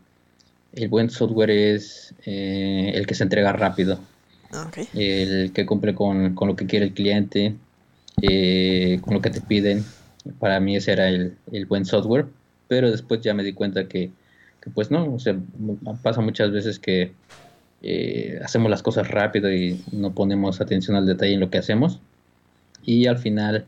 [0.74, 4.00] el buen software es eh, el que se entrega rápido,
[4.94, 7.56] el que cumple con, lo que quiere el cliente,
[8.22, 9.84] eh, con lo que te piden.
[10.40, 11.38] Para mí ese era el,
[11.68, 12.28] buen software,
[12.68, 14.12] pero después ya me di cuenta que,
[14.74, 15.18] pues no,
[16.04, 17.14] pasa muchas veces que
[17.82, 22.00] eh, hacemos las cosas rápido y no ponemos atención al detalle en lo que hacemos
[22.86, 23.66] y al final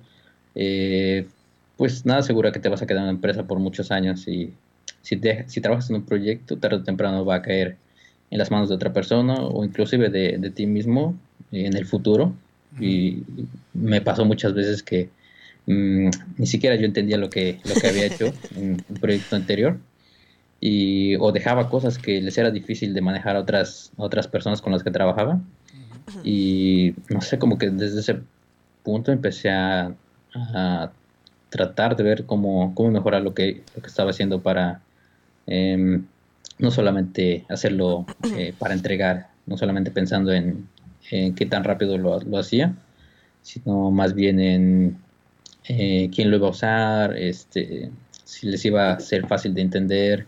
[1.78, 4.54] pues nada asegura que te vas a quedar en la empresa por muchos años y
[5.02, 7.78] si, si trabajas en un proyecto, tarde o temprano va a caer
[8.34, 11.16] en las manos de otra persona o inclusive de, ti mismo
[11.52, 12.34] en el futuro.
[12.80, 13.22] Y
[13.76, 15.10] me pasó muchas veces que
[15.68, 19.78] mm, ni siquiera yo entendía lo que, lo que había hecho en un proyecto anterior
[20.60, 24.74] y o dejaba cosas que les era difícil de manejar a otras, otras personas con
[24.74, 25.40] las que trabajaba.
[26.24, 28.18] Y no sé, como que desde ese
[28.82, 29.94] punto empecé a,
[30.34, 30.92] a
[31.50, 34.82] tratar de ver cómo, cómo mejorar lo que, lo que estaba haciendo para
[35.46, 36.06] em,
[36.60, 38.06] no solamente hacerlo
[38.38, 40.68] eh, para entregar, no solamente pensando en,
[41.10, 42.74] qué tan rápido lo, lo, hacía,
[43.42, 44.98] sino más bien en
[45.68, 47.92] eh, quién lo iba a usar, este,
[48.24, 50.26] si les iba a ser fácil de entender,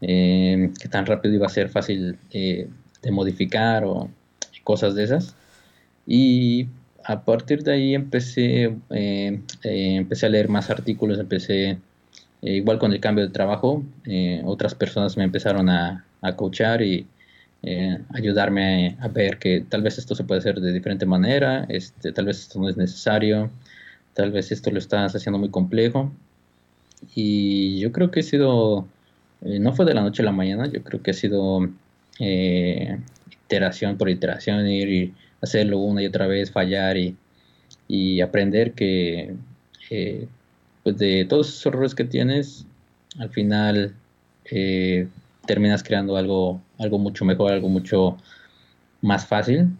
[0.00, 2.68] em, qué tan rápido iba a ser fácil eh,
[3.02, 4.10] de modificar o
[4.62, 5.36] cosas de esas.
[6.06, 6.68] Y
[7.04, 11.78] a partir de ahí empecé, eh, empecé a leer más artículos, empecé,
[12.44, 13.82] eh, igual con el cambio de trabajo,
[14.44, 17.06] otras personas me empezaron a, a coachar y
[18.12, 22.26] ayudarme a, ver que tal vez esto se puede hacer de diferente manera, este, tal
[22.26, 23.50] vez esto no es necesario,
[24.12, 26.12] tal vez esto lo estás haciendo muy complejo.
[27.14, 28.86] Y yo creo que he sido,
[29.40, 31.68] no fue de la noche a la mañana, yo creo que ha sido
[32.18, 37.16] iteración por iteración, ir hacerlo una y otra vez, fallar y,
[38.20, 39.34] aprender que
[39.90, 40.26] eh,
[40.84, 42.66] pues de todos esos errores que tienes,
[43.18, 43.94] al final
[44.44, 45.08] eh,
[45.46, 48.18] terminas creando algo, algo mucho mejor, algo mucho
[49.00, 49.70] más fácil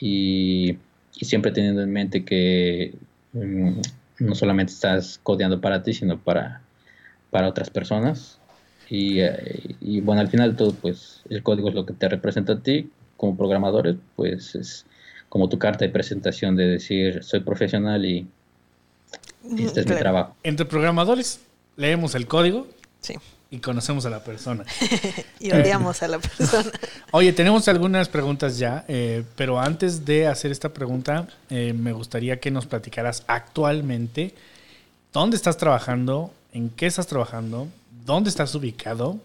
[0.00, 0.78] y,
[1.12, 2.94] siempre teniendo en mente que
[3.32, 3.80] mm,
[4.18, 6.60] no solamente estás codeando para ti, sino para,
[7.30, 8.38] para otras personas.
[8.88, 12.54] Y, eh, y, bueno, al final todo, pues el código es lo que te representa
[12.54, 14.86] a ti como programadores, pues es
[15.28, 18.26] como tu carta de presentación de decir soy profesional y
[19.58, 20.34] este es mi trabajo.
[20.42, 21.40] Entre programadores
[21.76, 22.66] leemos el código
[23.50, 24.64] y conocemos a la persona.
[25.40, 26.70] y odiamos a la persona.
[27.12, 32.40] Oye, tenemos algunas preguntas ya, eh, pero antes de hacer esta pregunta, eh, me gustaría
[32.40, 34.34] que nos platicaras actualmente
[35.12, 37.68] dónde estás trabajando, en qué estás trabajando,
[38.04, 39.18] dónde estás ubicado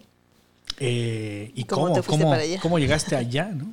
[0.78, 3.72] eh, y cómo, cómo, cómo llegaste allá, ¿no?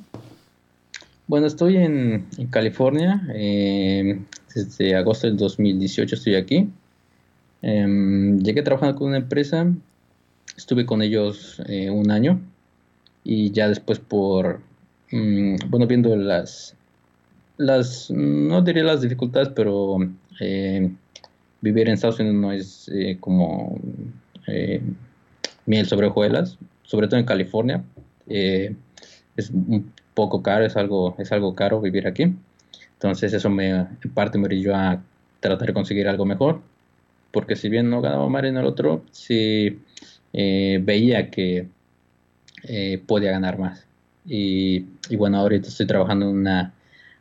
[1.26, 3.22] Bueno, estoy en, California.
[4.50, 6.68] Eh, desde agosto del 2018 estoy aquí.
[7.62, 9.66] Em, llegué trabajando con una empresa.
[10.56, 12.40] Estuve con ellos eh, un año.
[13.24, 14.60] Y ya después por,
[15.12, 16.74] mm, bueno, viendo las,
[17.58, 19.98] las, no diría las dificultades, pero
[20.40, 20.90] eh,
[21.60, 23.78] vivir en Estados Unidos no es como
[25.66, 27.84] miel sobre hojuelas, sobre todo en California.
[28.26, 32.34] es un poco caro, es algo, es algo caro vivir aquí.
[33.00, 35.02] Entonces eso me, en parte me orilló a
[35.40, 36.60] tratar de conseguir algo mejor,
[37.30, 39.78] porque si bien no ganaba más en el otro, sí
[40.34, 41.66] eh, veía que
[42.64, 43.86] eh, podía ganar más.
[44.26, 44.84] Y,
[45.16, 46.74] bueno, ahorita estoy trabajando en una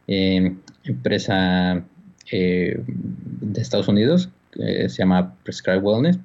[0.06, 1.82] em, empresa
[2.30, 6.20] eh, de Estados Unidos que se llama Prescribe Wellness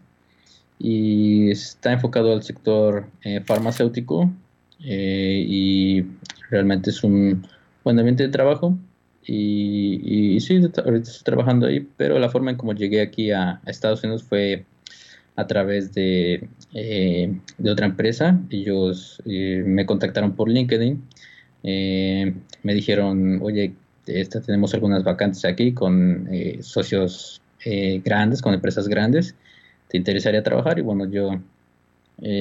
[0.80, 3.06] y está enfocado al sector
[3.44, 4.32] farmacéutico
[4.80, 6.04] y
[6.50, 7.46] realmente es un
[7.84, 8.76] buen ambiente de trabajo
[9.26, 14.02] Y, sí, ahorita estoy trabajando ahí, pero la forma en cómo llegué aquí a, Estados
[14.04, 14.66] Unidos fue
[15.36, 18.40] a través de, eh, de otra empresa.
[18.50, 21.02] Ellos eh, me contactaron por LinkedIn.
[21.62, 23.74] Eh, me dijeron, oye,
[24.06, 26.28] esta, tenemos algunas vacantes aquí con
[26.60, 27.40] socios
[28.04, 29.34] grandes, con empresas grandes.
[29.88, 30.78] ¿Te interesaría trabajar?
[30.78, 31.40] Y bueno, yo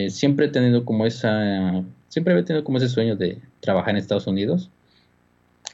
[0.09, 4.27] siempre he tenido como esa, siempre he tenido como ese sueño de trabajar en Estados
[4.27, 4.69] Unidos.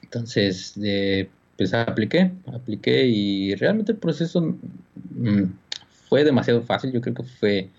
[0.04, 0.75] Entonces,
[1.58, 5.43] pues apliqué, apliqué y realmente el proceso mm,
[6.08, 7.69] fue demasiado fácil, yo creo que fue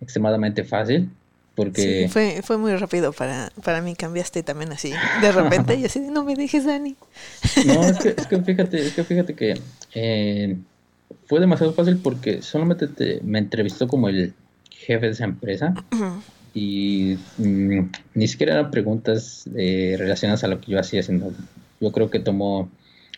[0.00, 1.10] extremadamente fácil.
[1.54, 2.04] Porque...
[2.04, 6.00] Sí, fue, fue muy rápido para, para mí, cambiaste también así, de repente, y así,
[6.00, 6.96] no me dejes, Dani.
[7.66, 9.58] No, es que, es que fíjate, es que fíjate que
[9.94, 10.56] eh,
[11.26, 14.34] fue demasiado fácil porque solamente te, me entrevistó como el
[14.70, 15.74] jefe de esa empresa
[16.56, 17.80] y mm,
[18.14, 21.30] ni siquiera eran preguntas eh, relacionadas a lo que yo hacía, sino
[21.82, 22.70] yo creo que tomó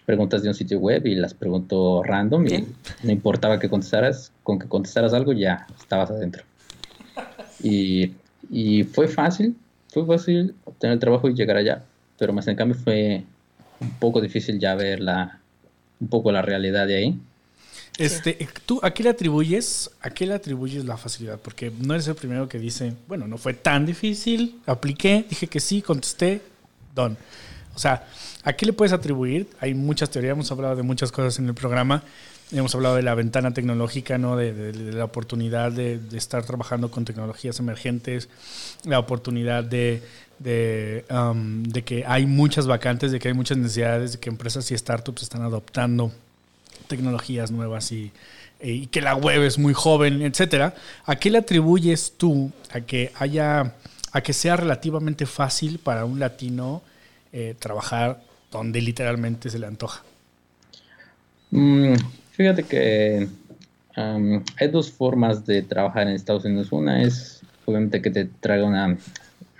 [0.04, 2.66] preguntas de un sitio web y las preguntó random y
[3.04, 6.42] no importaba que contestaras, con que contestaras algo ya estabas adentro.
[7.62, 8.14] Y,
[8.50, 9.54] y fue fácil,
[9.92, 11.84] fue fácil obtener el trabajo y llegar allá,
[12.18, 13.22] pero más en cambio fue
[13.80, 15.38] un poco difícil ya ver la,
[16.00, 17.20] un poco la realidad de ahí.
[17.98, 21.40] Este, ¿Tú a qué le atribuyes, a qué le atribuyes la facilidad?
[21.40, 25.58] Porque no eres el primero que dice, bueno, no fue tan difícil, apliqué, dije que
[25.58, 26.40] sí, contesté,
[26.94, 27.18] don.
[27.74, 28.06] O sea,
[28.44, 29.48] ¿a qué le puedes atribuir?
[29.58, 32.04] Hay muchas teorías, hemos hablado de muchas cosas en el programa.
[32.52, 34.36] Hemos hablado de la ventana tecnológica, ¿no?
[34.36, 38.28] de, la oportunidad de, estar trabajando con tecnologías emergentes,
[38.84, 40.02] la oportunidad de,
[41.10, 44.78] um, de, que hay muchas vacantes, de que hay muchas necesidades, de que empresas y
[44.78, 46.12] startups están adoptando
[46.86, 48.12] tecnologías nuevas y,
[48.60, 50.74] y que la web es muy joven, etcétera.
[51.06, 53.74] ¿A qué le atribuyes tú a que haya,
[54.12, 56.82] a que sea relativamente fácil para un latino
[57.32, 60.02] eh, trabajar donde literalmente se le antoja?
[61.50, 61.94] Mm,
[62.32, 63.28] fíjate que
[63.94, 66.70] hay dos formas de trabajar en Estados Unidos.
[66.70, 68.96] Una es obviamente que te traiga una,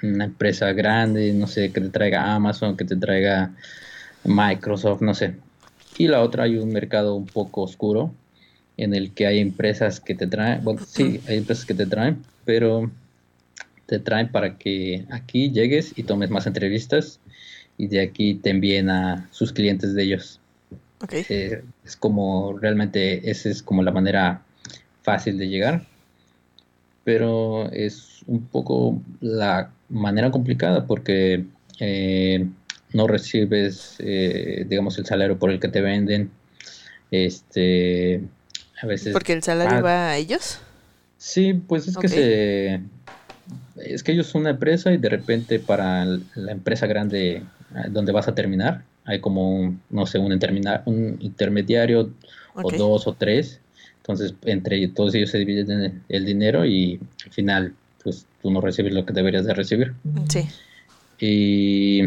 [0.03, 3.51] una empresa grande, no sé, que te traiga Amazon, que te traiga
[4.25, 5.35] Microsoft, no sé.
[5.99, 8.13] Y la otra hay un mercado un poco oscuro
[8.77, 12.25] en el que hay empresas que te traen, bueno, sí, hay empresas que te traen,
[12.45, 12.91] pero
[13.87, 17.19] te traen para que aquí llegues y tomes más entrevistas
[17.77, 20.41] y de aquí te envíen a sus clientes de ellos.
[21.11, 24.43] Eh, es como realmente esa es como la manera
[25.03, 25.87] fácil de llegar,
[27.03, 31.45] pero es un poco la manera complicada porque
[31.81, 32.47] eh,
[32.93, 36.31] no recibes, eh, digamos, el salario por el que te venden.
[37.11, 38.23] Este,
[38.81, 39.13] a veces.
[39.13, 40.59] Porque el salario va a ellos.
[41.17, 42.81] Sí, pues es que se,
[43.77, 47.43] es que ellos son una empresa y de repente para la empresa grande
[47.91, 48.85] donde vas a terminar.
[49.05, 50.33] Hay como, no sé, un,
[50.85, 52.13] un intermediario
[52.55, 53.61] o dos o tres.
[53.99, 58.93] Entonces, entre todos ellos se dividen el dinero y al final, pues tú no recibes
[58.93, 59.95] lo que deberías de recibir.
[60.29, 60.49] Sí.
[61.21, 62.05] Y,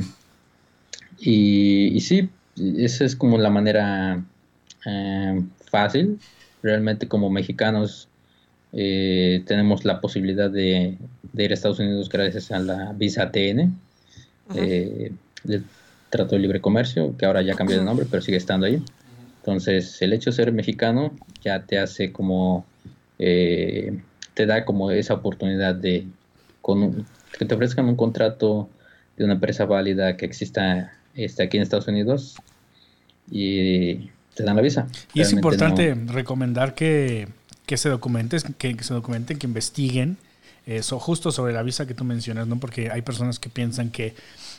[1.21, 2.29] y, sí,
[2.77, 4.23] esa es como la manera
[4.85, 6.19] eh, fácil.
[6.63, 8.07] Realmente como mexicanos
[8.73, 10.97] eh, tenemos la posibilidad de,
[11.37, 13.73] ir a Estados Unidos gracias a la visa TN
[14.49, 15.63] del
[16.09, 18.83] Trato de Libre Comercio, que ahora ya cambió de nombre, pero sigue estando ahí.
[19.41, 22.65] Entonces, el hecho de ser mexicano ya te hace como,
[23.17, 23.99] eh,
[24.33, 26.05] te da como esa oportunidad de
[26.61, 27.05] con
[27.39, 28.69] que te ofrezcan un contrato
[29.17, 32.37] de una empresa válida que exista este, aquí en Estados Unidos
[33.29, 34.87] y te dan la visa.
[35.13, 37.27] Y es importante recomendar que,
[37.65, 40.17] que se documenten, que, que se documenten, que investiguen
[40.65, 42.59] eso justo sobre la visa que tú mencionas, ¿no?
[42.59, 44.13] Porque hay personas que piensan que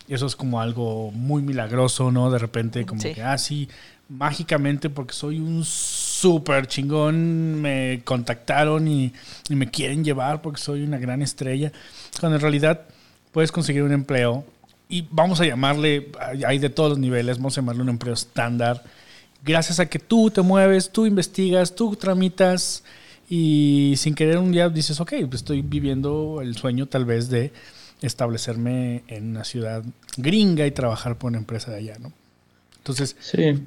[0.09, 2.31] eso es como algo muy milagroso, ¿no?
[2.31, 3.69] De repente como que, ah, sí,
[4.09, 9.13] mágicamente porque soy un súper chingón, me contactaron y,
[9.49, 11.73] me quieren llevar porque soy una gran estrella.
[12.19, 12.83] Cuando en realidad
[13.31, 14.45] puedes conseguir un empleo
[14.93, 16.13] y vamos a llamarle,
[16.47, 18.85] hay de todos los niveles, vamos a llamarle un empleo estándar,
[19.43, 22.85] gracias a que tú te mueves, tú investigas, tú tramitas
[23.27, 27.53] y sin querer un día dices, ok, pues estoy viviendo el sueño tal vez de
[28.03, 29.83] establecerme en una ciudad
[30.19, 32.13] gringa y trabajar por una empresa de allá, ¿no?
[32.77, 33.17] Entonces,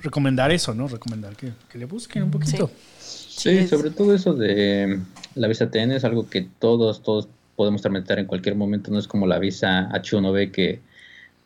[0.04, 0.88] recomendar eso, ¿no?
[0.88, 2.70] Recomendar que, le busquen un poquito.
[3.00, 5.00] Sí, sobre todo eso de
[5.34, 9.08] la visa TN es algo que todos, todos podemos tramitar en cualquier momento, no es
[9.08, 10.82] como la visa H1B que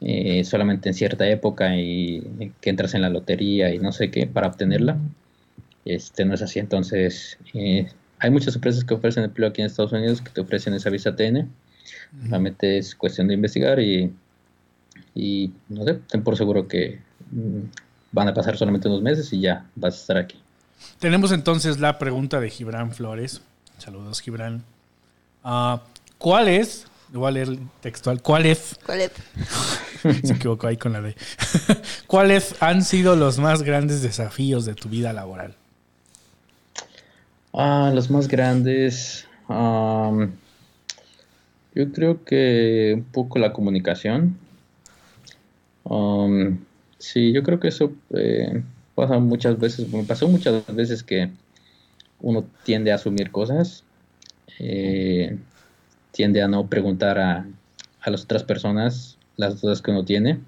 [0.02, 4.28] eh, solamente en cierta época y que entras en la lotería y no sé qué
[4.28, 4.98] para obtenerla.
[5.86, 7.88] Este no es así, entonces eh,
[8.20, 11.16] hay muchas empresas que ofrecen empleo aquí en Estados Unidos que te ofrecen esa visa
[11.16, 11.50] TN
[12.12, 14.12] Realmente es cuestión de investigar y,
[15.16, 17.00] y no sé, ten por seguro que
[17.32, 17.60] mm,
[18.12, 20.40] van a pasar solamente unos meses y ya vas a estar aquí.
[21.00, 23.42] Tenemos entonces la pregunta de Gibran Flores.
[23.78, 24.64] Saludos, Gibran.
[25.44, 25.84] Ah,
[26.18, 26.88] ¿Cuál es?
[27.12, 28.22] Voy a leer textual.
[28.22, 28.78] ¿Cuál es?
[28.86, 29.12] ¿Cuál es?
[30.24, 31.16] Se equivocó ahí con la D.
[32.08, 35.56] ¿Cuáles han sido los más grandes desafíos de tu vida laboral?
[37.54, 39.28] Ah, los más grandes.
[39.50, 40.28] yo
[41.94, 44.38] creo que un poco la comunicación.
[47.00, 48.62] sí, yo creo que eso eh,
[48.94, 49.92] pasa muchas veces.
[49.92, 51.30] Me pasó muchas veces que
[52.22, 53.84] uno tiende a asumir cosas.
[54.60, 55.38] Eh,
[56.12, 57.46] tiende a no preguntar a,
[58.02, 60.40] a, las otras personas las dudas que uno tiene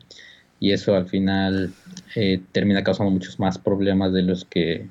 [0.60, 1.74] y eso al final
[2.16, 4.88] eh, termina causando muchos más problemas de los que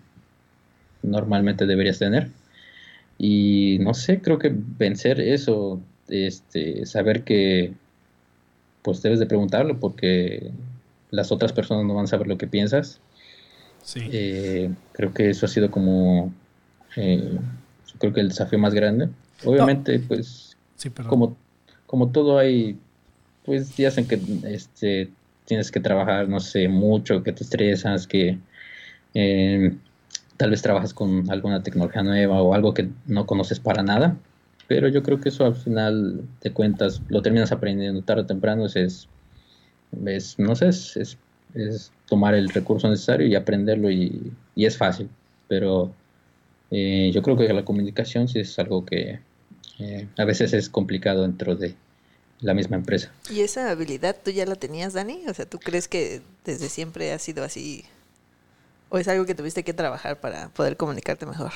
[1.02, 2.28] normalmente deberías tener.
[3.18, 7.72] Y no sé, creo que vencer eso, este, saber que
[8.82, 10.50] pues debes de preguntarlo porque
[11.10, 13.00] las otras personas no van a saber lo que piensas.
[13.82, 14.00] Sí.
[14.12, 16.32] Eh, creo que eso ha sido como,
[16.96, 17.38] eh,
[17.98, 19.08] creo que el desafío más grande.
[19.44, 20.49] Obviamente, pues,
[21.08, 21.36] como,
[21.86, 22.78] como todo hay,
[23.44, 25.10] pues días en que este,
[25.44, 28.38] tienes que trabajar, no sé, mucho, que te estresas, que
[29.14, 29.74] eh,
[30.36, 34.16] tal vez trabajas con alguna tecnología nueva o algo que no conoces para nada,
[34.68, 38.66] pero yo creo que eso al final de cuentas lo terminas aprendiendo tarde o temprano,
[38.66, 39.08] es,
[40.06, 41.18] es, no sé, es,
[41.54, 45.08] es, tomar el recurso necesario y aprenderlo y, y es fácil,
[45.48, 45.92] pero
[46.70, 49.20] eh, yo creo que la comunicación sí es algo que
[49.80, 51.74] eh, a veces es complicado dentro de,
[52.40, 53.12] la misma empresa.
[53.30, 55.24] ¿Y esa habilidad tú ya la tenías, Dani?
[55.28, 57.84] O sea, ¿tú crees que desde siempre ha sido así?
[58.88, 61.52] ¿O es algo que tuviste que trabajar para poder comunicarte mejor?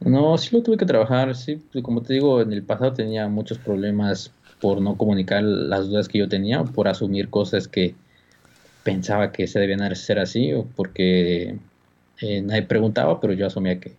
[0.00, 1.62] No, sí lo tuve que trabajar, sí.
[1.72, 6.08] Pues, como te digo, en el pasado tenía muchos problemas por no comunicar las dudas
[6.08, 7.94] que yo tenía, por asumir cosas que
[8.84, 11.56] pensaba que se debían hacer así, o porque
[12.20, 13.92] eh, nadie preguntaba, pero yo asumía que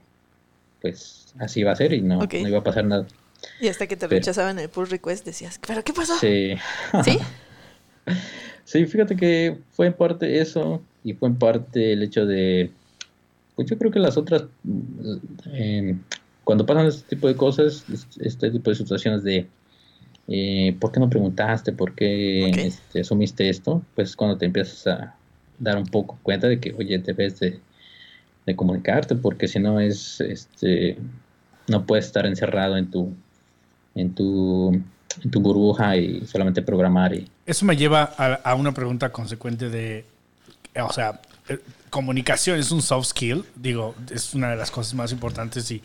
[0.82, 3.08] pues así iba a ser y no, no iba a pasar nada.
[3.60, 6.18] Y hasta que te rechazaban el pull request decías, ¿pero qué pasó?
[6.20, 6.56] Sí.
[7.04, 7.20] ¿Sí?
[8.64, 12.72] sí, fíjate que fue en parte eso y fue en parte el hecho de,
[13.56, 14.46] pues yo creo que las otras,
[15.54, 16.00] em,
[16.44, 17.86] cuando pasan este tipo de cosas,
[18.20, 19.48] este tipo de situaciones de,
[20.28, 21.74] eh, ¿por qué no preguntaste?
[21.74, 23.84] ¿Por qué este, asumiste esto?
[23.96, 25.16] Pues cuando te empiezas a
[25.60, 27.60] dar un poco cuenta de que, oye, debes de,
[28.46, 30.98] de comunicarte, porque si no es, este,
[31.68, 33.14] no puedes estar encerrado en tu
[33.96, 34.82] en tu,
[35.32, 37.14] tu burbuja y solamente programar.
[37.14, 37.28] Y...
[37.46, 40.06] Eso me lleva a, una pregunta consecuente de,
[40.82, 45.12] o sea, eh, comunicación es un soft skill, digo, es una de las cosas más
[45.12, 45.82] importantes y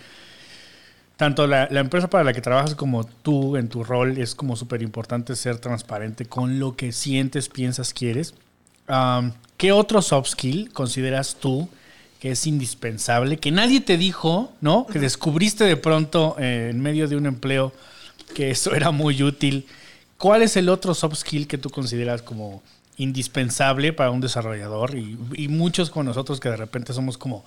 [1.16, 4.82] tanto la, empresa para la que trabajas como tú en tu rol es como súper
[4.82, 8.34] importante ser transparente con lo que sientes, piensas, quieres.
[9.56, 11.68] ¿Qué otro soft skill consideras tú
[12.20, 14.86] que es indispensable, que nadie te dijo, ¿no?
[14.86, 17.72] Que descubriste de pronto eh, en medio de un empleo
[18.28, 19.66] que eso era muy útil.
[20.16, 22.62] ¿Cuál es el otro soft skill que tú consideras como
[22.96, 24.96] indispensable para un desarrollador?
[24.96, 27.44] Y, muchos con nosotros que de repente somos como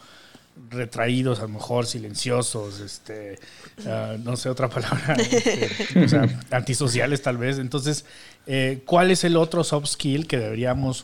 [0.69, 3.39] retraídos, a lo mejor silenciosos, este,
[3.85, 7.57] ah, no sé otra palabra, este, o sea, antisociales tal vez.
[7.57, 8.05] Entonces,
[8.47, 11.03] eh, ¿cuál es el otro soft skill que deberíamos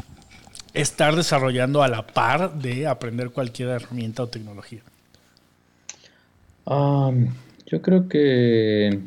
[0.73, 4.81] estar desarrollando a la par de aprender cualquier herramienta o tecnología?
[6.65, 7.33] Um,
[7.65, 8.99] yo creo que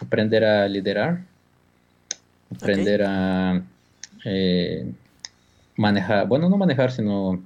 [0.00, 1.24] aprender a liderar,
[2.54, 3.62] aprender a
[4.24, 4.90] eh,
[5.76, 7.42] manejar, bueno, no manejar, sino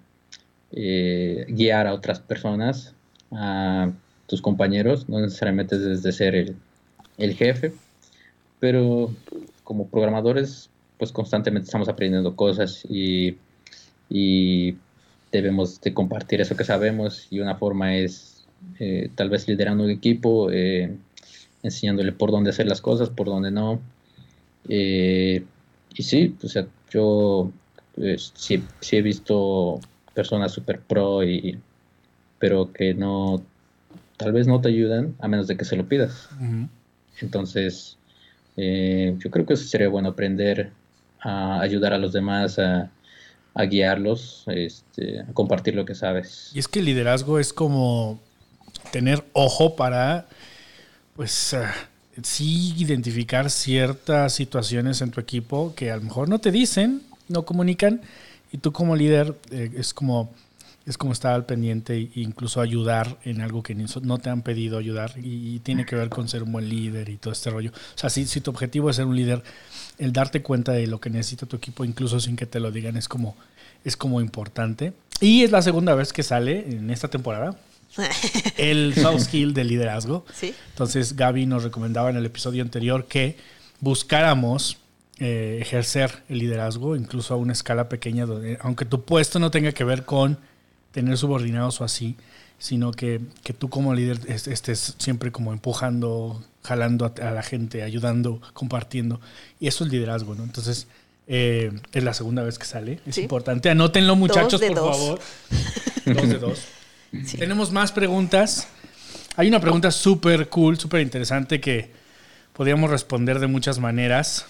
[0.72, 2.94] eh, guiar a otras personas,
[3.30, 3.90] a
[4.26, 6.56] tus compañeros, no necesariamente desde ser el,
[7.18, 7.72] el jefe,
[8.60, 9.14] pero
[9.64, 13.36] como programadores, pues constantemente estamos aprendiendo cosas y,
[14.08, 14.76] y
[15.32, 18.44] debemos de compartir eso que sabemos y una forma es
[18.78, 20.94] eh, tal vez liderando un equipo, eh,
[21.62, 23.80] enseñándole por dónde hacer las cosas, por dónde no.
[24.68, 25.44] Eh,
[25.94, 27.50] y sí, o sea, yo
[27.94, 29.80] pues, sí, sí, he visto
[30.14, 31.58] personas super pro, y,
[32.38, 33.42] pero que no,
[34.16, 36.28] tal vez no te ayudan a menos de que se lo pidas.
[37.20, 37.96] Entonces,
[38.56, 40.70] eh, yo creo que eso sería bueno aprender
[41.20, 42.90] a ayudar a los demás, a,
[43.54, 46.50] a guiarlos, este, a compartir lo que sabes.
[46.54, 48.20] Y es que el liderazgo es como
[48.90, 50.26] tener ojo para
[51.16, 56.50] pues uh, sí identificar ciertas situaciones en tu equipo que a lo mejor no te
[56.50, 58.00] dicen, no comunican,
[58.52, 60.30] y tú como líder eh, es como
[60.84, 64.78] es como estar al pendiente e incluso ayudar en algo que no te han pedido
[64.78, 67.70] ayudar y, tiene que ver con ser un buen líder y todo este rollo.
[67.70, 69.44] O sea, si, si, tu objetivo es ser un líder,
[69.98, 72.96] el darte cuenta de lo que necesita tu equipo, incluso sin que te lo digan,
[72.96, 73.36] es como
[73.84, 74.92] es como importante.
[75.20, 77.56] Y es la segunda vez que sale en esta temporada
[78.56, 80.24] el soft skill de liderazgo.
[80.34, 80.54] Sí.
[80.70, 83.36] Entonces Gaby nos recomendaba en el episodio anterior que
[83.80, 84.78] buscáramos
[85.18, 89.72] eh, ejercer el liderazgo, incluso a una escala pequeña, donde, aunque tu puesto no tenga
[89.72, 90.38] que ver con
[90.92, 92.16] tener subordinados o así,
[92.58, 97.82] sino que, que tú como líder es- estés siempre como empujando, jalando a, la gente,
[97.82, 99.20] ayudando, compartiendo.
[99.60, 100.44] Y eso es liderazgo, ¿no?
[100.44, 100.86] Entonces,
[101.26, 103.00] eh, es la segunda vez que sale.
[103.06, 103.22] Es Sí.
[103.22, 103.68] importante.
[103.70, 104.96] Anótenlo, muchachos, por dos.
[104.96, 105.20] favor.
[106.06, 106.58] Dos de dos.
[107.24, 107.38] Sí.
[107.38, 108.68] Tenemos más preguntas.
[109.36, 111.90] Hay una pregunta súper cool, súper interesante que
[112.52, 114.46] podríamos responder de muchas maneras.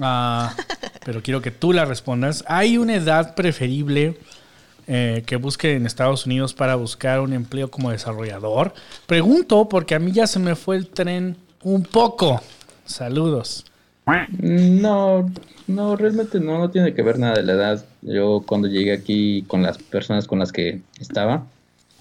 [0.00, 0.54] Ah,
[1.04, 2.44] pero quiero que tú la respondas.
[2.46, 4.16] ¿Hay una edad preferible
[4.86, 8.74] eh, que busque en Estados Unidos para buscar un empleo como desarrollador?
[9.06, 12.40] Pregunto porque a mí ya se me fue el tren un poco.
[12.84, 13.64] Saludos.
[14.40, 15.30] No,
[15.68, 17.84] no, realmente no, no tiene que ver nada de la edad.
[18.02, 21.46] Yo cuando llegué aquí con las personas con las que estaba,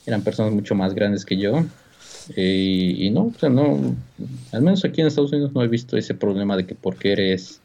[0.06, 1.64] eran personas mucho más grandes que yo.
[2.36, 3.96] eh, y no, o sea, no,
[4.52, 7.62] al menos aquí en Estados Unidos no he visto ese problema de que porque eres,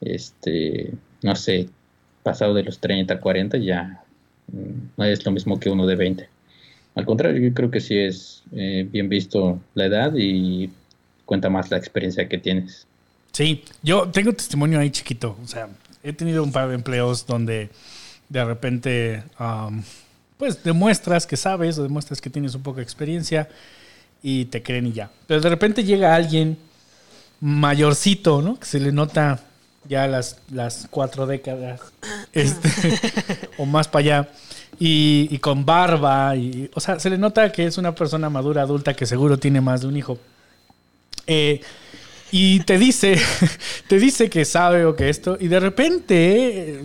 [0.00, 0.92] este,
[1.22, 1.68] no sé,
[2.22, 4.02] pasado de los 30, 40, ya
[4.48, 6.28] mm, no es lo mismo que uno de 20.
[6.94, 10.70] Al contrario, yo creo que sí es eh, bien visto la edad y
[11.24, 12.86] cuenta más la experiencia que tienes.
[13.32, 15.36] Sí, yo tengo testimonio ahí chiquito.
[15.44, 15.68] O sea,
[16.02, 17.68] he tenido un par de empleos donde
[18.28, 19.82] de repente, um,
[20.38, 23.48] pues demuestras que sabes o demuestras que tienes un poco de experiencia
[24.22, 25.10] y te creen y ya.
[25.26, 26.56] Pero de repente llega alguien
[27.40, 28.58] mayorcito, ¿no?
[28.58, 29.40] Que se le nota
[29.88, 31.80] ya las, las cuatro décadas
[32.32, 32.98] este,
[33.58, 34.28] o más para allá.
[34.80, 38.62] Y, y con barba, y, o sea, se le nota que es una persona madura,
[38.62, 40.18] adulta, que seguro tiene más de un hijo.
[41.26, 41.60] Eh,
[42.30, 43.20] y te dice,
[43.88, 46.84] te dice que sabe o que esto, y de repente eh,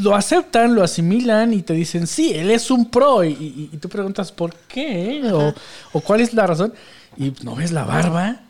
[0.00, 3.24] lo aceptan, lo asimilan y te dicen, sí, él es un pro.
[3.24, 5.22] Y, y- y tú preguntas, ¿por qué?
[5.32, 5.52] O,
[5.92, 6.72] o cuál es la razón.
[7.16, 8.40] Y no ves la barba.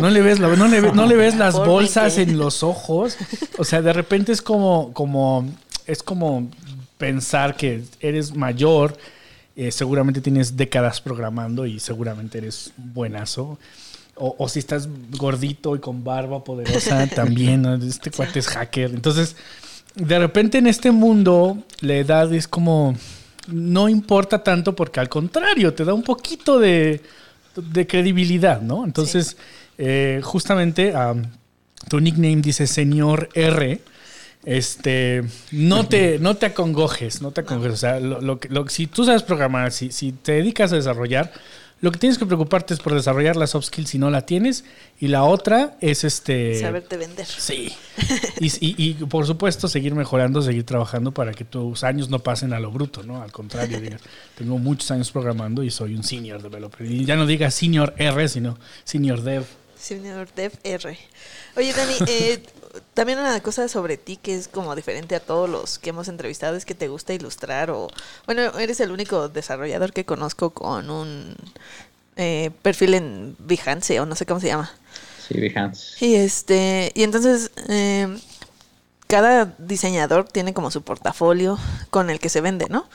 [0.00, 3.16] No le ves, la- no le, no le ves las ¿Por bolsas en los ojos.
[3.58, 5.46] O sea, de repente es como, como,
[5.86, 6.48] es como
[6.96, 8.96] pensar que eres mayor,
[9.56, 13.58] eh, seguramente tienes décadas programando y seguramente eres buenazo.
[14.16, 17.74] O, o si estás gordito y con barba poderosa, también, ¿no?
[17.74, 18.90] este cuate es hacker.
[18.90, 19.34] Entonces,
[19.94, 22.96] de repente en este mundo, la edad es como,
[23.48, 27.00] no importa tanto porque al contrario, te da un poquito de,
[27.56, 28.84] de credibilidad, ¿no?
[28.84, 29.36] Entonces,
[29.78, 31.24] eh, justamente am,
[31.88, 33.80] tu nickname dice Señor R.
[34.44, 35.22] Este,
[35.52, 37.72] no te, no te acongojes, no te acongojes.
[37.74, 41.30] O sea, lo, lo- si tú sabes programar, si, si te dedicas a desarrollar,
[41.82, 44.64] lo que tienes que preocuparte es por desarrollar la soft skill si no la tienes.
[45.00, 46.60] Y la otra es este.
[46.60, 47.26] Saberte vender.
[47.26, 47.72] Sí.
[48.38, 52.52] Y, y- y, por supuesto, seguir mejorando, seguir trabajando para que tus años no pasen
[52.52, 53.22] a lo bruto, ¿no?
[53.22, 54.02] Al contrario, digas,
[54.36, 56.84] tengo muchos años programando y soy un senior developer.
[56.90, 59.44] Y ya no digas senior R, sino senior dev.
[59.80, 60.98] Señor Dev R.
[61.56, 62.42] Oye, Dani, eh,
[62.94, 66.56] también una cosa sobre ti que es como diferente a todos los que hemos entrevistado
[66.56, 67.88] es que te gusta ilustrar o,
[68.26, 71.34] bueno, eres el único desarrollador que conozco con un
[72.16, 74.70] eh, perfil en Behance o no sé cómo se llama.
[75.26, 76.04] Sí, Behance.
[76.04, 78.08] Y este, y entonces eh,
[79.06, 81.58] cada diseñador tiene como su portafolio
[81.90, 82.86] con el que se vende, ¿no?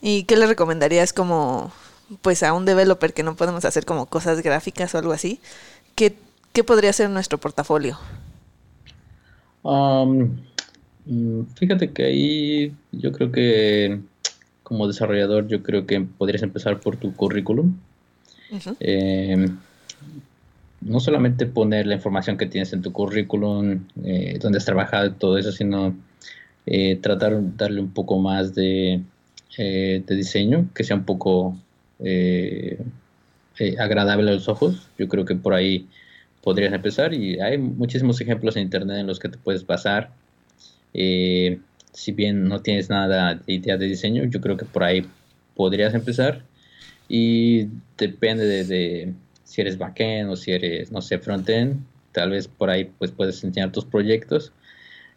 [0.00, 1.72] ¿Y qué le recomendarías como,
[2.22, 5.40] pues a un developer que no podemos hacer como cosas gráficas o algo así?
[5.94, 6.16] ¿Qué,
[6.52, 7.98] qué podría ser nuestro portafolio?
[9.62, 10.36] Um,
[11.06, 14.00] mm, fíjate que ahí yo creo que
[14.62, 17.76] como desarrollador yo creo que podrías empezar por tu currículum.
[18.80, 19.48] Eh,
[20.80, 25.10] no solamente poner la información que tienes en tu currículum, eh, donde has trabajado y
[25.12, 25.94] todo eso, sino
[26.66, 29.02] eh, tratar de darle un poco más de,
[29.58, 31.56] eh, de diseño, que sea un poco
[33.78, 34.88] agradable a los ojos.
[34.98, 35.86] Yo creo que por ahí
[36.42, 40.10] podrías empezar y hay muchísimos ejemplos en internet en los que te puedes basar.
[40.94, 41.58] Eh,
[41.92, 45.06] si bien no tienes nada de idea de diseño, yo creo que por ahí
[45.54, 46.42] podrías empezar
[47.08, 47.66] y
[47.98, 49.12] depende de, de
[49.44, 51.82] si eres backend o si eres, no sé, frontend,
[52.12, 54.52] tal vez por ahí pues puedes enseñar tus proyectos,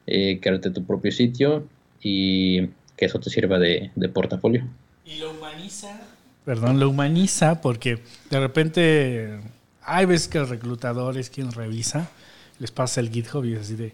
[0.07, 1.67] eh, crearte tu propio sitio
[2.01, 2.67] y
[2.97, 4.67] que eso te sirva de, de portafolio.
[5.05, 6.01] Y lo humaniza.
[6.45, 7.99] Perdón, lo humaniza porque
[8.29, 9.39] de repente
[9.85, 12.09] hay veces que el reclutador es quien revisa,
[12.59, 13.93] les pasa el GitHub y es así de.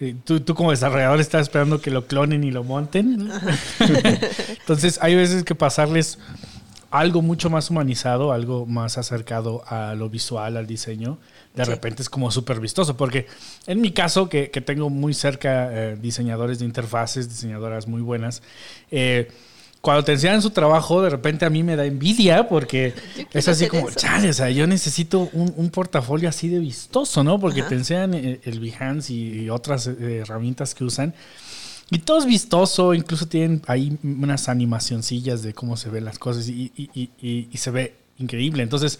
[0.00, 3.30] eh, Tú, tú como desarrollador estás esperando que lo clonen y lo monten.
[4.60, 6.18] Entonces hay veces que pasarles
[6.92, 11.18] algo mucho más humanizado, algo más acercado a lo visual, al diseño,
[11.54, 12.98] de repente es como súper vistoso.
[12.98, 13.26] Porque
[13.66, 18.42] en mi caso, que, tengo muy cerca eh, diseñadores de interfaces, diseñadoras muy buenas,
[18.90, 19.30] eh,
[19.82, 22.94] cuando te enseñan su trabajo, de repente a mí me da envidia porque
[23.32, 27.38] es así como, chale, o sea, yo necesito un, portafolio así de vistoso, ¿no?
[27.38, 31.14] Porque te enseñan el, el Behance y, otras eh, herramientas que usan.
[31.90, 36.48] Y todo es vistoso, incluso tienen ahí unas animacioncillas de cómo se ven las cosas
[36.48, 38.62] y, y se ve increíble.
[38.62, 38.98] Entonces,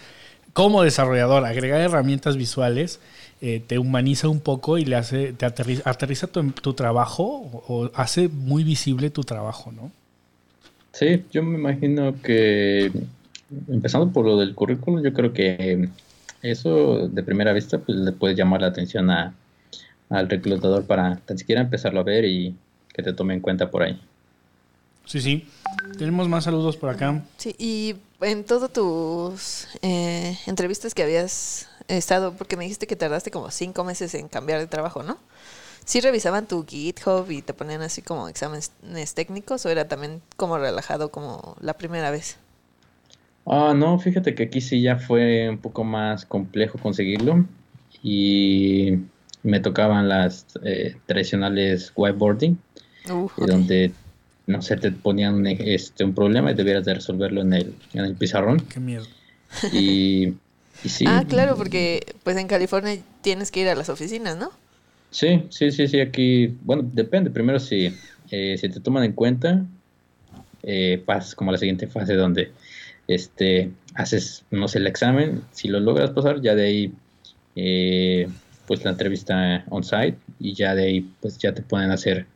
[0.52, 3.00] como desarrollador, agregar herramientas visuales
[3.44, 7.24] eh, te humaniza un poco y le hace, te aterriza, tu, tu, trabajo
[7.66, 9.90] o, hace muy visible tu trabajo, ¿no?
[10.93, 12.93] Sí, yo me imagino que
[13.68, 15.88] empezando por lo del currículum, yo creo que
[16.43, 19.34] eso de primera vista pues, le puede llamar la atención a,
[20.11, 22.55] al reclutador para tan siquiera empezarlo a ver y
[22.93, 24.01] que te tome en cuenta por ahí.
[25.07, 25.49] Sí, sí.
[25.99, 27.22] Tenemos más saludos por acá.
[27.36, 33.30] Sí, y en todas tus eh, entrevistas que habías estado, porque me dijiste que tardaste
[33.30, 35.18] como cinco meses en cambiar de trabajo, ¿no?
[35.84, 38.70] ¿Sí revisaban tu GitHub y te ponían así como exámenes
[39.14, 42.36] técnicos o era también como relajado como la primera vez?
[43.46, 47.44] Ah, no, fíjate que aquí sí ya fue un poco más complejo conseguirlo
[48.02, 48.98] y
[49.42, 52.58] me tocaban las eh, tradicionales whiteboarding,
[53.36, 53.92] donde
[54.46, 58.14] no sé, te ponían este, un problema y debieras de resolverlo en el, en el
[58.14, 58.60] pizarrón.
[58.60, 59.04] Qué miedo.
[59.72, 60.34] Y,
[60.84, 61.04] sí.
[61.06, 64.50] Ah, claro, porque pues en California tienes que ir a las oficinas, ¿no?
[65.12, 67.30] Sí, sí, sí, sí, aquí, bueno, depende.
[67.30, 67.94] Primero si,
[68.30, 69.64] eh, si te toman en cuenta,
[70.64, 72.50] eh, pasas como a la siguiente fase donde
[73.06, 75.42] este, haces, no sé, el examen.
[75.52, 76.92] Si lo logras pasar, ya de ahí,
[77.54, 78.28] eh,
[78.66, 82.26] pues la entrevista on-site y ya de ahí, pues ya te pueden hacer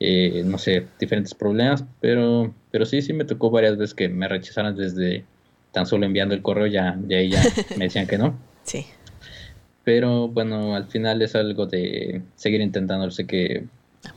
[0.00, 4.28] eh, no sé, diferentes problemas, pero, pero sí, sí me tocó varias veces que me
[4.28, 5.24] rechazaran desde
[5.72, 7.42] tan solo enviando el correo, ya, de ahí ya
[7.76, 8.38] me decían que no.
[8.62, 8.86] Sí.
[9.88, 13.64] Pero bueno, al final es algo de seguir intentando, sé que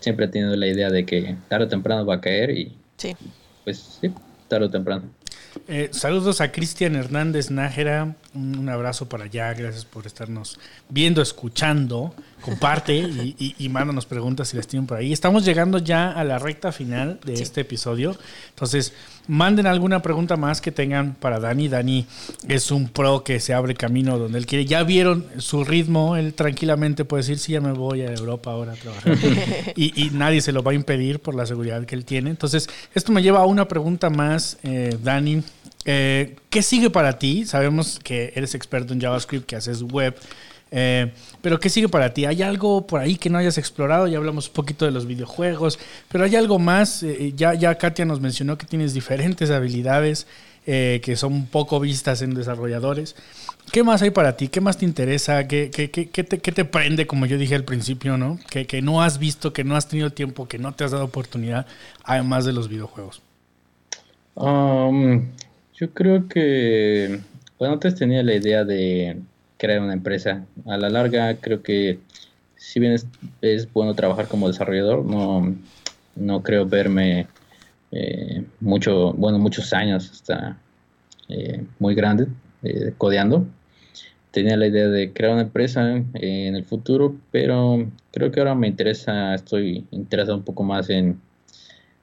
[0.01, 3.15] siempre he tenido la idea de que tarde o temprano va a caer y sí.
[3.63, 4.11] pues sí,
[4.49, 5.03] tarde o temprano.
[5.69, 10.59] Eh, saludos a Cristian Hernández Nájera, un, abrazo para allá, gracias por estarnos
[10.89, 15.11] viendo, escuchando, comparte y, y, mándanos preguntas si las tienen por ahí.
[15.11, 18.15] Estamos llegando ya a la recta final de este episodio,
[18.49, 18.93] entonces
[19.27, 21.67] manden alguna pregunta más que tengan para Dani.
[21.67, 22.05] Dani
[22.47, 24.65] es un pro que se abre camino donde él quiere.
[24.65, 28.73] Ya vieron su ritmo, él tranquilamente puede decir, sí, ya me voy a Europa ahora
[28.73, 29.17] a trabajar.
[29.75, 32.29] y, y, nadie se lo va a impedir por la seguridad que él tiene.
[32.29, 35.43] Entonces, esto me lleva a una pregunta más, eh, Dani.
[35.85, 37.45] Eh, ¿Qué sigue para ti?
[37.45, 40.15] Sabemos que eres experto en JavaScript, que haces web.
[40.73, 41.11] Eh,
[41.41, 42.25] pero ¿qué sigue para ti?
[42.25, 44.07] ¿Hay algo por ahí que no hayas explorado?
[44.07, 45.79] Ya hablamos un poquito de los videojuegos,
[46.09, 47.03] pero ¿hay algo más?
[47.03, 50.27] Eh, ya, ya Katia nos mencionó que tienes diferentes habilidades
[50.63, 53.15] que son poco vistas en desarrolladores.
[53.71, 54.47] ¿Qué más hay para ti?
[54.47, 55.47] ¿Qué más te interesa?
[55.47, 58.39] ¿Qué, te, prende, como yo dije al principio, ¿no?
[58.47, 61.05] Que, que no has visto, que no has tenido tiempo, que no te has dado
[61.05, 61.65] oportunidad,
[62.03, 63.23] además de los videojuegos.
[64.35, 65.31] Um,
[65.81, 67.19] yo creo que,
[67.57, 69.17] bueno, antes tenía la idea de
[69.57, 70.45] crear una empresa.
[70.67, 71.99] A la larga, creo que
[72.55, 72.95] si bien
[73.41, 75.55] es, bueno trabajar como desarrollador, no,
[76.15, 77.25] no creo verme
[77.91, 80.55] eh, mucho, bueno, muchos años hasta
[81.29, 82.27] eh, muy grande
[82.61, 83.47] eh, codeando.
[84.29, 88.67] Tenía la idea de crear una empresa en el futuro, pero creo que ahora me
[88.67, 91.19] interesa, estoy interesado un poco más en,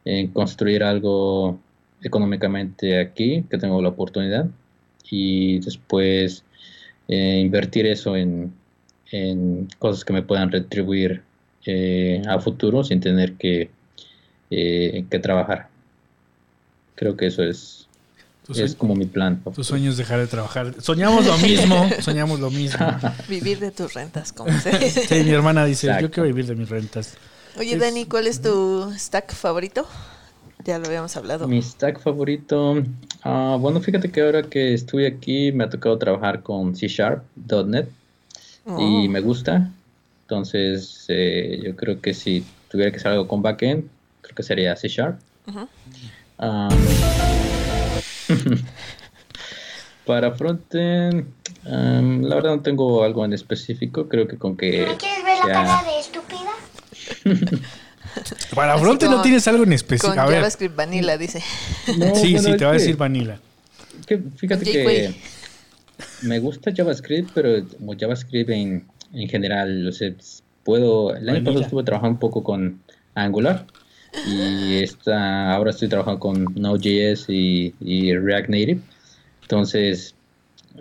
[0.05, 1.61] en construir algo
[2.03, 4.47] económicamente aquí, que tengo la oportunidad,
[5.11, 6.45] y después
[7.09, 8.53] eh, invertir eso en,
[9.79, 11.23] cosas que me puedan retribuir
[11.65, 13.71] eh, a futuro sin tener que,
[14.51, 15.69] eh, que trabajar.
[16.95, 17.89] Creo que eso es,
[18.55, 19.43] es como mi plan.
[19.55, 20.75] Tu sueño es dejar de trabajar.
[20.81, 22.87] Soñamos lo mismo, soñamos lo mismo.
[23.29, 25.07] vivir de tus rentas, como se dice.
[25.07, 27.15] Sí, mi hermana dice, yo quiero vivir de mis rentas.
[27.59, 29.87] Oye, Dani, ¿cuál es tu stack favorito?
[30.69, 31.49] Ya lo habíamos hablado.
[31.49, 32.85] Mi stack favorito.
[33.23, 37.25] Ah, bueno, fíjate que ahora que estoy aquí me ha tocado trabajar con C Sharp,
[37.65, 37.89] .NET
[38.67, 38.69] y
[39.07, 39.09] oh.
[39.09, 39.71] me gusta.
[40.25, 43.89] Entonces, eh, yo creo que si tuviera que hacer algo con backend,
[44.21, 45.19] creo que sería C Sharp.
[50.05, 51.29] para frontend,
[51.65, 54.07] la verdad no tengo algo en específico.
[54.07, 54.87] Creo que con que.
[54.87, 56.51] ¿Me quieres ver la cara de estúpida?
[58.55, 60.15] Para frontend no tienes algo en específico.
[60.15, 61.43] Con JavaScript Vanilla, dice.
[61.87, 63.41] sí, sí, te va a decir Vanilla.
[64.37, 65.15] fíjate que
[66.23, 70.13] me gusta JavaScript, pero como JavaScript en, en general, o sea,
[70.65, 71.15] puedo...
[71.15, 72.81] El año pasado estuve trabajando un poco con
[73.15, 73.67] Angular,
[74.27, 78.81] y esta, ahora estoy trabajando con Node.js y, y React Native.
[79.43, 80.15] Entonces,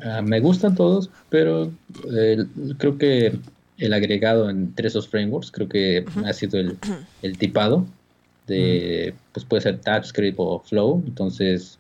[0.04, 1.72] ah, me gustan todos, pero
[2.14, 2.46] eh,
[2.78, 3.38] creo que
[3.78, 6.78] el agregado entre esos frameworks creo que ha sido el,
[7.22, 7.86] el tipado
[8.48, 11.04] de, pues puede ser TypeScript o Flow.
[11.06, 11.78] Entonces,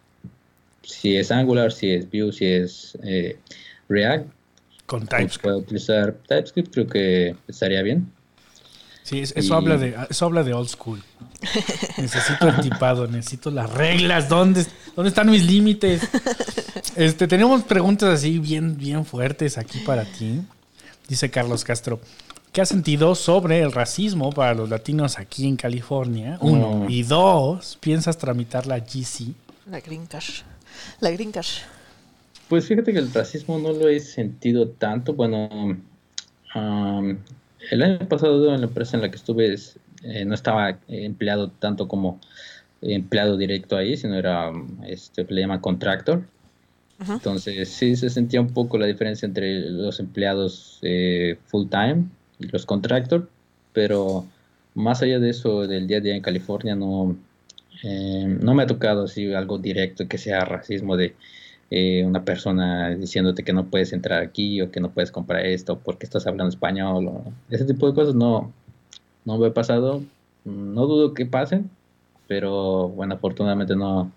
[0.83, 3.37] si es Angular, si es Vue, si es eh,
[3.89, 4.27] React,
[4.85, 5.43] Con pues, TypeScript.
[5.43, 8.11] puedo utilizar TypeScript, creo que estaría bien.
[9.03, 11.01] Sí, es- eso, Y- habla de, eso habla de old school.
[11.97, 14.27] Necesito el tipado, necesito las reglas.
[14.27, 16.01] ¿Dónde, dónde están mis límites?
[16.95, 20.41] Este, tenemos preguntas así bien, bien fuertes aquí para ti.
[21.07, 21.99] Dice Carlos Castro.
[22.51, 26.37] ¿Qué has sentido sobre el racismo para los latinos aquí en California?
[26.41, 26.85] Uno.
[26.85, 26.89] Mm.
[26.89, 29.33] Y dos, ¿piensas tramitar la GC?
[29.69, 30.23] La Green Card.
[31.01, 31.45] La Green Card.
[32.49, 35.13] Pues fíjate que el racismo no lo he sentido tanto.
[35.13, 35.77] Bueno,
[36.53, 37.17] am,
[37.71, 41.49] el año pasado en la empresa en la que estuve es- eh, no estaba empleado
[41.49, 42.19] tanto como
[42.81, 46.23] empleado directo ahí, sino era um, este le llama contractor.
[46.99, 52.05] Entonces sí se sentía un poco la diferencia entre los empleados eh, full time
[52.39, 53.29] y los contractor,
[53.71, 54.25] pero
[54.73, 57.15] más allá de eso del día a día en California no
[57.83, 61.15] eh, no me ha tocado así algo directo que sea racismo de
[61.69, 65.79] eh, una persona diciéndote que no puedes entrar aquí o que no puedes comprar esto
[65.79, 68.53] porque estás hablando español o ese tipo de cosas no,
[69.25, 70.03] no me ha pasado.
[70.45, 71.69] No dudo que pasen,
[72.27, 74.11] pero bueno, afortunadamente no,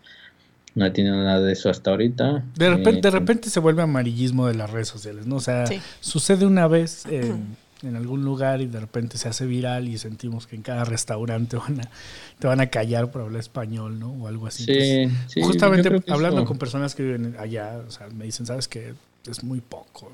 [0.80, 2.42] no he tenido nada de eso hasta ahorita.
[2.56, 5.36] De repente, de Eh, repente se vuelve amarillismo de las redes sociales, ¿no?
[5.36, 5.80] O sea, Sí.
[6.00, 10.46] sucede una vez en, en algún lugar y de repente se hace viral y sentimos
[10.46, 11.90] que en cada restaurante van a,
[12.38, 14.10] te van a callar por hablar español, ¿no?
[14.12, 14.64] O algo así.
[14.66, 17.90] Entonces, Sí, sí, yo Justamente creo que hablando eso- con personas que viven allá, o
[17.90, 18.94] sea, me dicen, ¿sabes qué?
[19.30, 20.10] Es muy poco.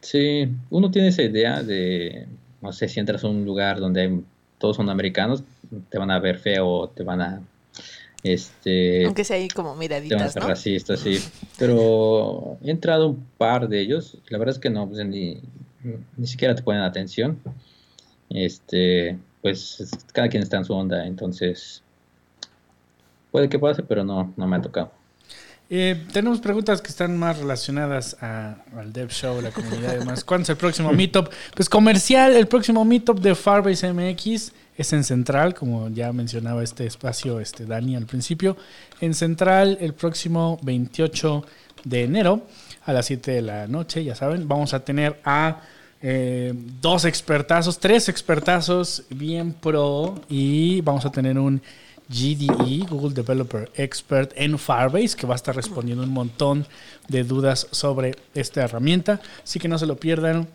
[0.00, 2.26] Sí, uno tiene esa idea de,
[2.60, 4.24] no sé, si entras a un lugar donde hay-
[4.58, 5.42] todos son americanos,
[5.88, 7.40] te van a ver feo, te van a,
[8.22, 10.46] este, Aunque sea ahí como miraditas, ¿no?
[10.46, 11.18] racistas, sí.
[11.58, 15.40] Pero he entrado un par de ellos, la verdad es que no, pues, ni,
[16.16, 17.38] ni siquiera te ponen atención.
[18.28, 21.82] Este, pues es- cada quien está en su onda, entonces
[23.30, 24.92] puede que pase, pero no, no me ha tocado.
[25.72, 30.24] Eh, tenemos preguntas que están más relacionadas a- al Dev Show, la comunidad y demás.
[30.24, 31.28] ¿Cuándo es el próximo Meetup?
[31.54, 36.86] Pues comercial, el próximo Meetup de Farbase MX es en Central, como ya mencionaba este
[36.86, 38.56] espacio este Dani al principio.
[39.02, 41.44] En Central, el próximo 28
[41.84, 42.46] de enero
[42.86, 45.60] a las 7 de la noche, ya saben, vamos a tener a
[46.00, 51.60] eh, dos expertazos, tres expertazos bien pro y vamos a tener un
[52.08, 56.66] GDE, Google Developer Expert en Firebase, que va a estar respondiendo un montón
[57.06, 59.20] de dudas sobre esta herramienta.
[59.44, 60.48] Así que no se lo pierdan.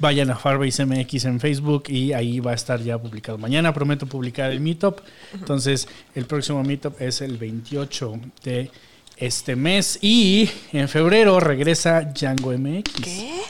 [0.00, 3.36] Vayan a Firebase MX en Facebook y ahí va a estar ya publicado.
[3.38, 5.00] Mañana prometo publicar el Meetup.
[5.34, 8.70] Entonces, el próximo Meetup es el 28 de
[9.16, 9.98] este mes.
[10.00, 12.92] Y en febrero regresa Django MX.
[13.02, 13.40] ¿Qué?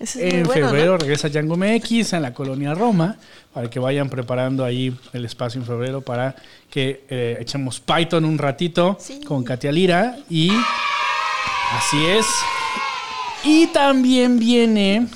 [0.00, 3.16] Ese es muy En febrero regresa Django MX en la colonia Roma
[3.52, 6.36] para que vayan preparando ahí el espacio en febrero para
[6.70, 9.20] que eh, echemos Python un ratito Sí.
[9.26, 10.50] con Katia Lira y
[11.76, 12.26] así es.
[13.44, 15.06] Y también viene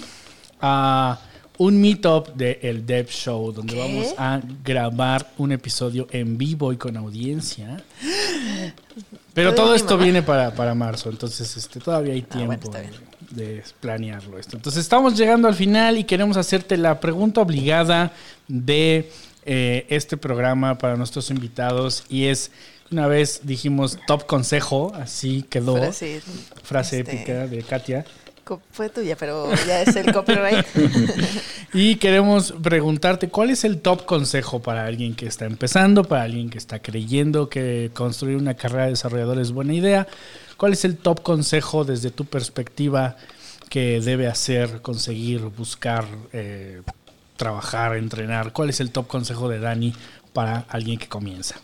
[0.63, 1.19] a
[1.59, 3.79] un meetup de el Dev Show donde ¿Qué?
[3.79, 7.83] vamos a grabar un episodio en vivo y con audiencia.
[9.35, 12.79] Pero todo esto viene para, para marzo, entonces este, todavía hay Ah, bueno, tiempo
[13.31, 14.57] de, de planearlo esto.
[14.57, 18.13] Entonces estamos llegando al final y queremos hacerte la pregunta obligada
[18.49, 19.11] de
[19.45, 22.53] eh, este programa para nuestros invitados y es,
[22.93, 26.23] una vez dijimos top consejo, así quedó, Frase,
[26.63, 28.05] frase este, épica de Katia.
[28.73, 30.67] Fue tuya, pero ya es el copyright.
[31.75, 36.51] Y queremos preguntarte cuál es el top consejo para alguien que está empezando, para alguien
[36.51, 40.07] que está creyendo que construir una carrera de desarrollador es buena idea.
[40.59, 43.17] ¿Cuál es el top consejo desde tu perspectiva
[43.71, 46.83] que debe hacer, conseguir, buscar, eh,
[47.39, 48.53] trabajar, entrenar?
[48.53, 49.95] ¿Cuál es el top consejo de Dani
[50.35, 51.57] para alguien que comienza?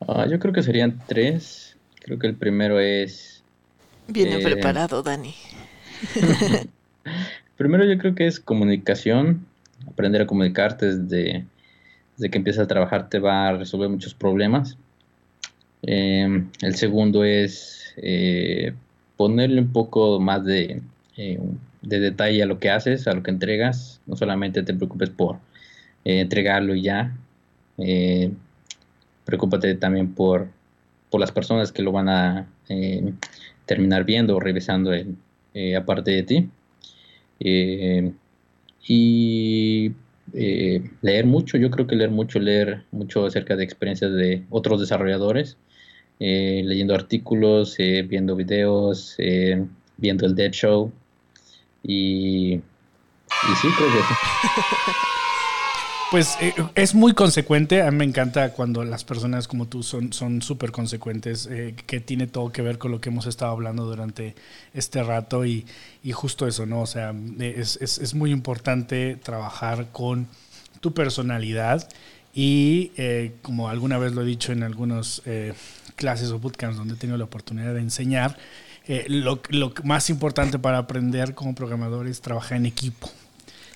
[0.00, 1.76] Ah, yo creo que serían tres.
[2.00, 3.42] Creo que el primero es
[4.08, 5.34] Viene Eh, preparado, Dani.
[7.56, 9.44] Primero yo creo que es comunicación,
[9.86, 11.44] aprender a comunicarte desde,
[12.30, 14.76] que empiezas a trabajar te va a resolver muchos problemas.
[15.82, 18.74] Eh, el segundo es eh,
[19.16, 20.82] ponerle un poco más de,
[21.16, 21.40] eh,
[21.82, 24.00] de detalle a lo que haces, a lo que entregas.
[24.06, 25.36] No solamente te preocupes por
[26.04, 27.16] eh, entregarlo y ya.
[29.24, 30.48] Preocúpate también por,
[31.10, 32.46] por las personas que lo van a
[33.66, 35.16] terminar viendo o revisando en-
[35.58, 36.48] eh, aparte de ti.
[37.40, 38.12] Eh,
[38.86, 39.92] y
[40.34, 44.80] eh, leer mucho, yo creo que leer mucho, leer mucho acerca de experiencias de otros
[44.80, 45.56] desarrolladores,
[46.20, 49.16] eh, leyendo artículos, viendo videos,
[49.96, 50.92] viendo el Dead Show
[51.82, 52.60] y,
[53.42, 54.04] y sí, creo que.
[56.10, 57.82] Pues eh, es muy consecuente.
[57.82, 62.26] A mí me encanta cuando las personas como tú son súper consecuentes, eh, que tiene
[62.26, 64.34] todo que ver con lo que hemos estado hablando durante
[64.72, 65.66] este rato y,
[66.02, 66.80] y justo eso, ¿no?
[66.80, 70.28] O sea, es, es, es, muy importante trabajar con
[70.80, 71.86] tu personalidad
[72.34, 75.20] y eh, como alguna vez lo he dicho en algunas
[75.96, 78.38] clases o bootcamps donde he tenido la oportunidad de enseñar,
[79.08, 83.10] lo, lo más importante para aprender como programador es trabajar en equipo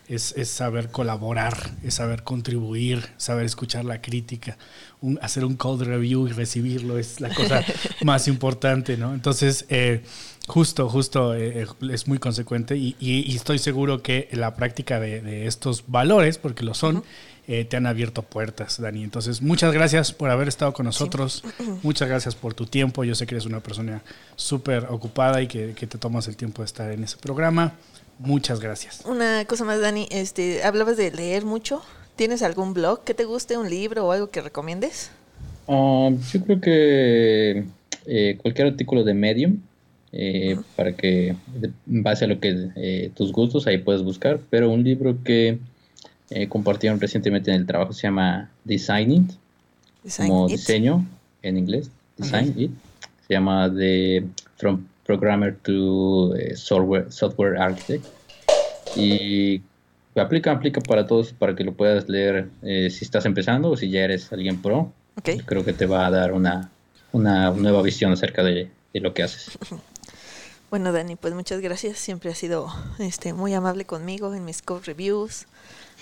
[0.08, 4.58] es, saber colaborar, es saber contribuir, saber escuchar la crítica,
[5.20, 7.64] hacer un code review y recibirlo es la cosa
[8.04, 9.14] más importante, ¿no?
[9.14, 10.02] Entonces, eh,
[10.46, 16.38] justo, justo eh, es muy consecuente y, estoy seguro que la práctica de, estos valores,
[16.38, 17.04] porque lo son,
[17.48, 19.02] eh, te han abierto puertas, Dani.
[19.02, 21.42] Entonces, muchas gracias por haber estado con nosotros,
[21.82, 24.02] muchas gracias por tu tiempo, yo sé que eres una persona
[24.36, 27.74] súper ocupada y que, que te tomas el tiempo de estar en ese programa.
[28.18, 29.02] Muchas gracias.
[29.04, 31.82] Una cosa más, Dani, este, hablabas de leer mucho.
[32.16, 35.10] ¿Tienes algún blog que te guste, un libro o algo que recomiendes?
[35.66, 37.64] Ah, yo creo que
[38.06, 39.58] eh, cualquier artículo de Medium,
[40.12, 44.70] eh, para que en base a lo que eh, tus gustos ahí puedes buscar, pero
[44.70, 45.58] un libro que
[46.48, 49.28] compartieron recientemente en el trabajo se llama Designing,
[50.16, 51.06] como diseño
[51.42, 52.70] en inglés, Design It,
[53.28, 54.24] se llama The
[54.56, 58.06] From Programmer to eh, software, software Architect.
[58.96, 59.60] Y
[60.16, 63.90] aplica, aplica para todos, para que lo puedas leer eh, si estás empezando o si
[63.90, 64.90] ya eres alguien pro.
[65.44, 66.70] Creo que te va a dar una,
[67.12, 69.58] una nueva visión acerca de, lo que haces.
[70.70, 71.98] Bueno, Dani, pues muchas gracias.
[71.98, 72.66] Siempre has sido
[72.98, 75.44] este, muy amable conmigo en mis code reviews,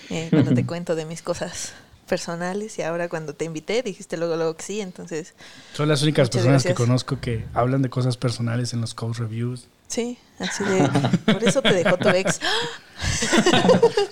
[0.09, 1.73] eh, cuando te cuento de mis cosas
[2.11, 5.33] personales y ahora cuando te invité dijiste luego luego que sí, entonces...
[5.73, 9.67] Son las únicas personas que conozco que hablan de cosas personales en los code reviews.
[9.87, 10.89] Sí, así de...
[11.31, 12.41] Por eso te dejó tu ex.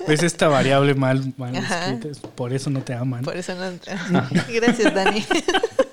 [0.06, 3.24] Pues esta variable mal, mal escrita, por eso no te aman.
[3.24, 3.70] Por eso no...
[4.50, 5.26] Gracias, Dani.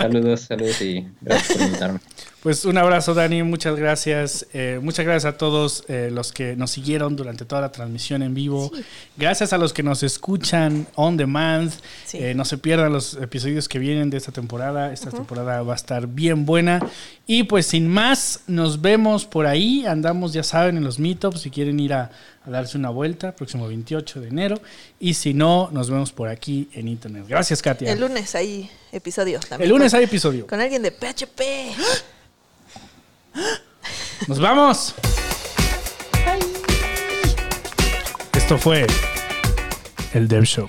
[0.00, 2.00] Saludos, saludos y gracias por invitarme.
[2.42, 4.46] Pues un abrazo, Dani, muchas gracias.
[4.54, 8.32] Eh, muchas gracias a todos eh, los que nos siguieron durante toda la transmisión en
[8.32, 8.72] vivo.
[9.18, 11.70] Gracias a los que nos escuchan on demand.
[12.14, 14.90] Eh, no se pierdan los episodios que vienen de esta temporada.
[14.90, 16.80] Esta temporada va a estar bien buena.
[17.26, 19.84] Y pues sin más, nos vemos por ahí.
[19.84, 22.10] Andamos, ya saben, en los meetups si quieren ir a,
[22.54, 24.60] a darse una vuelta, próximo 28 de enero.
[24.98, 27.24] Y si no, nos vemos por aquí en internet.
[27.28, 27.92] Gracias, Katia.
[27.92, 29.62] El lunes hay episodio también.
[29.62, 30.46] El lunes hay episodio.
[30.46, 31.40] Con alguien de PHP.
[34.28, 34.94] Nos vamos.
[38.34, 38.86] Esto fue
[40.12, 40.68] el Dev Show.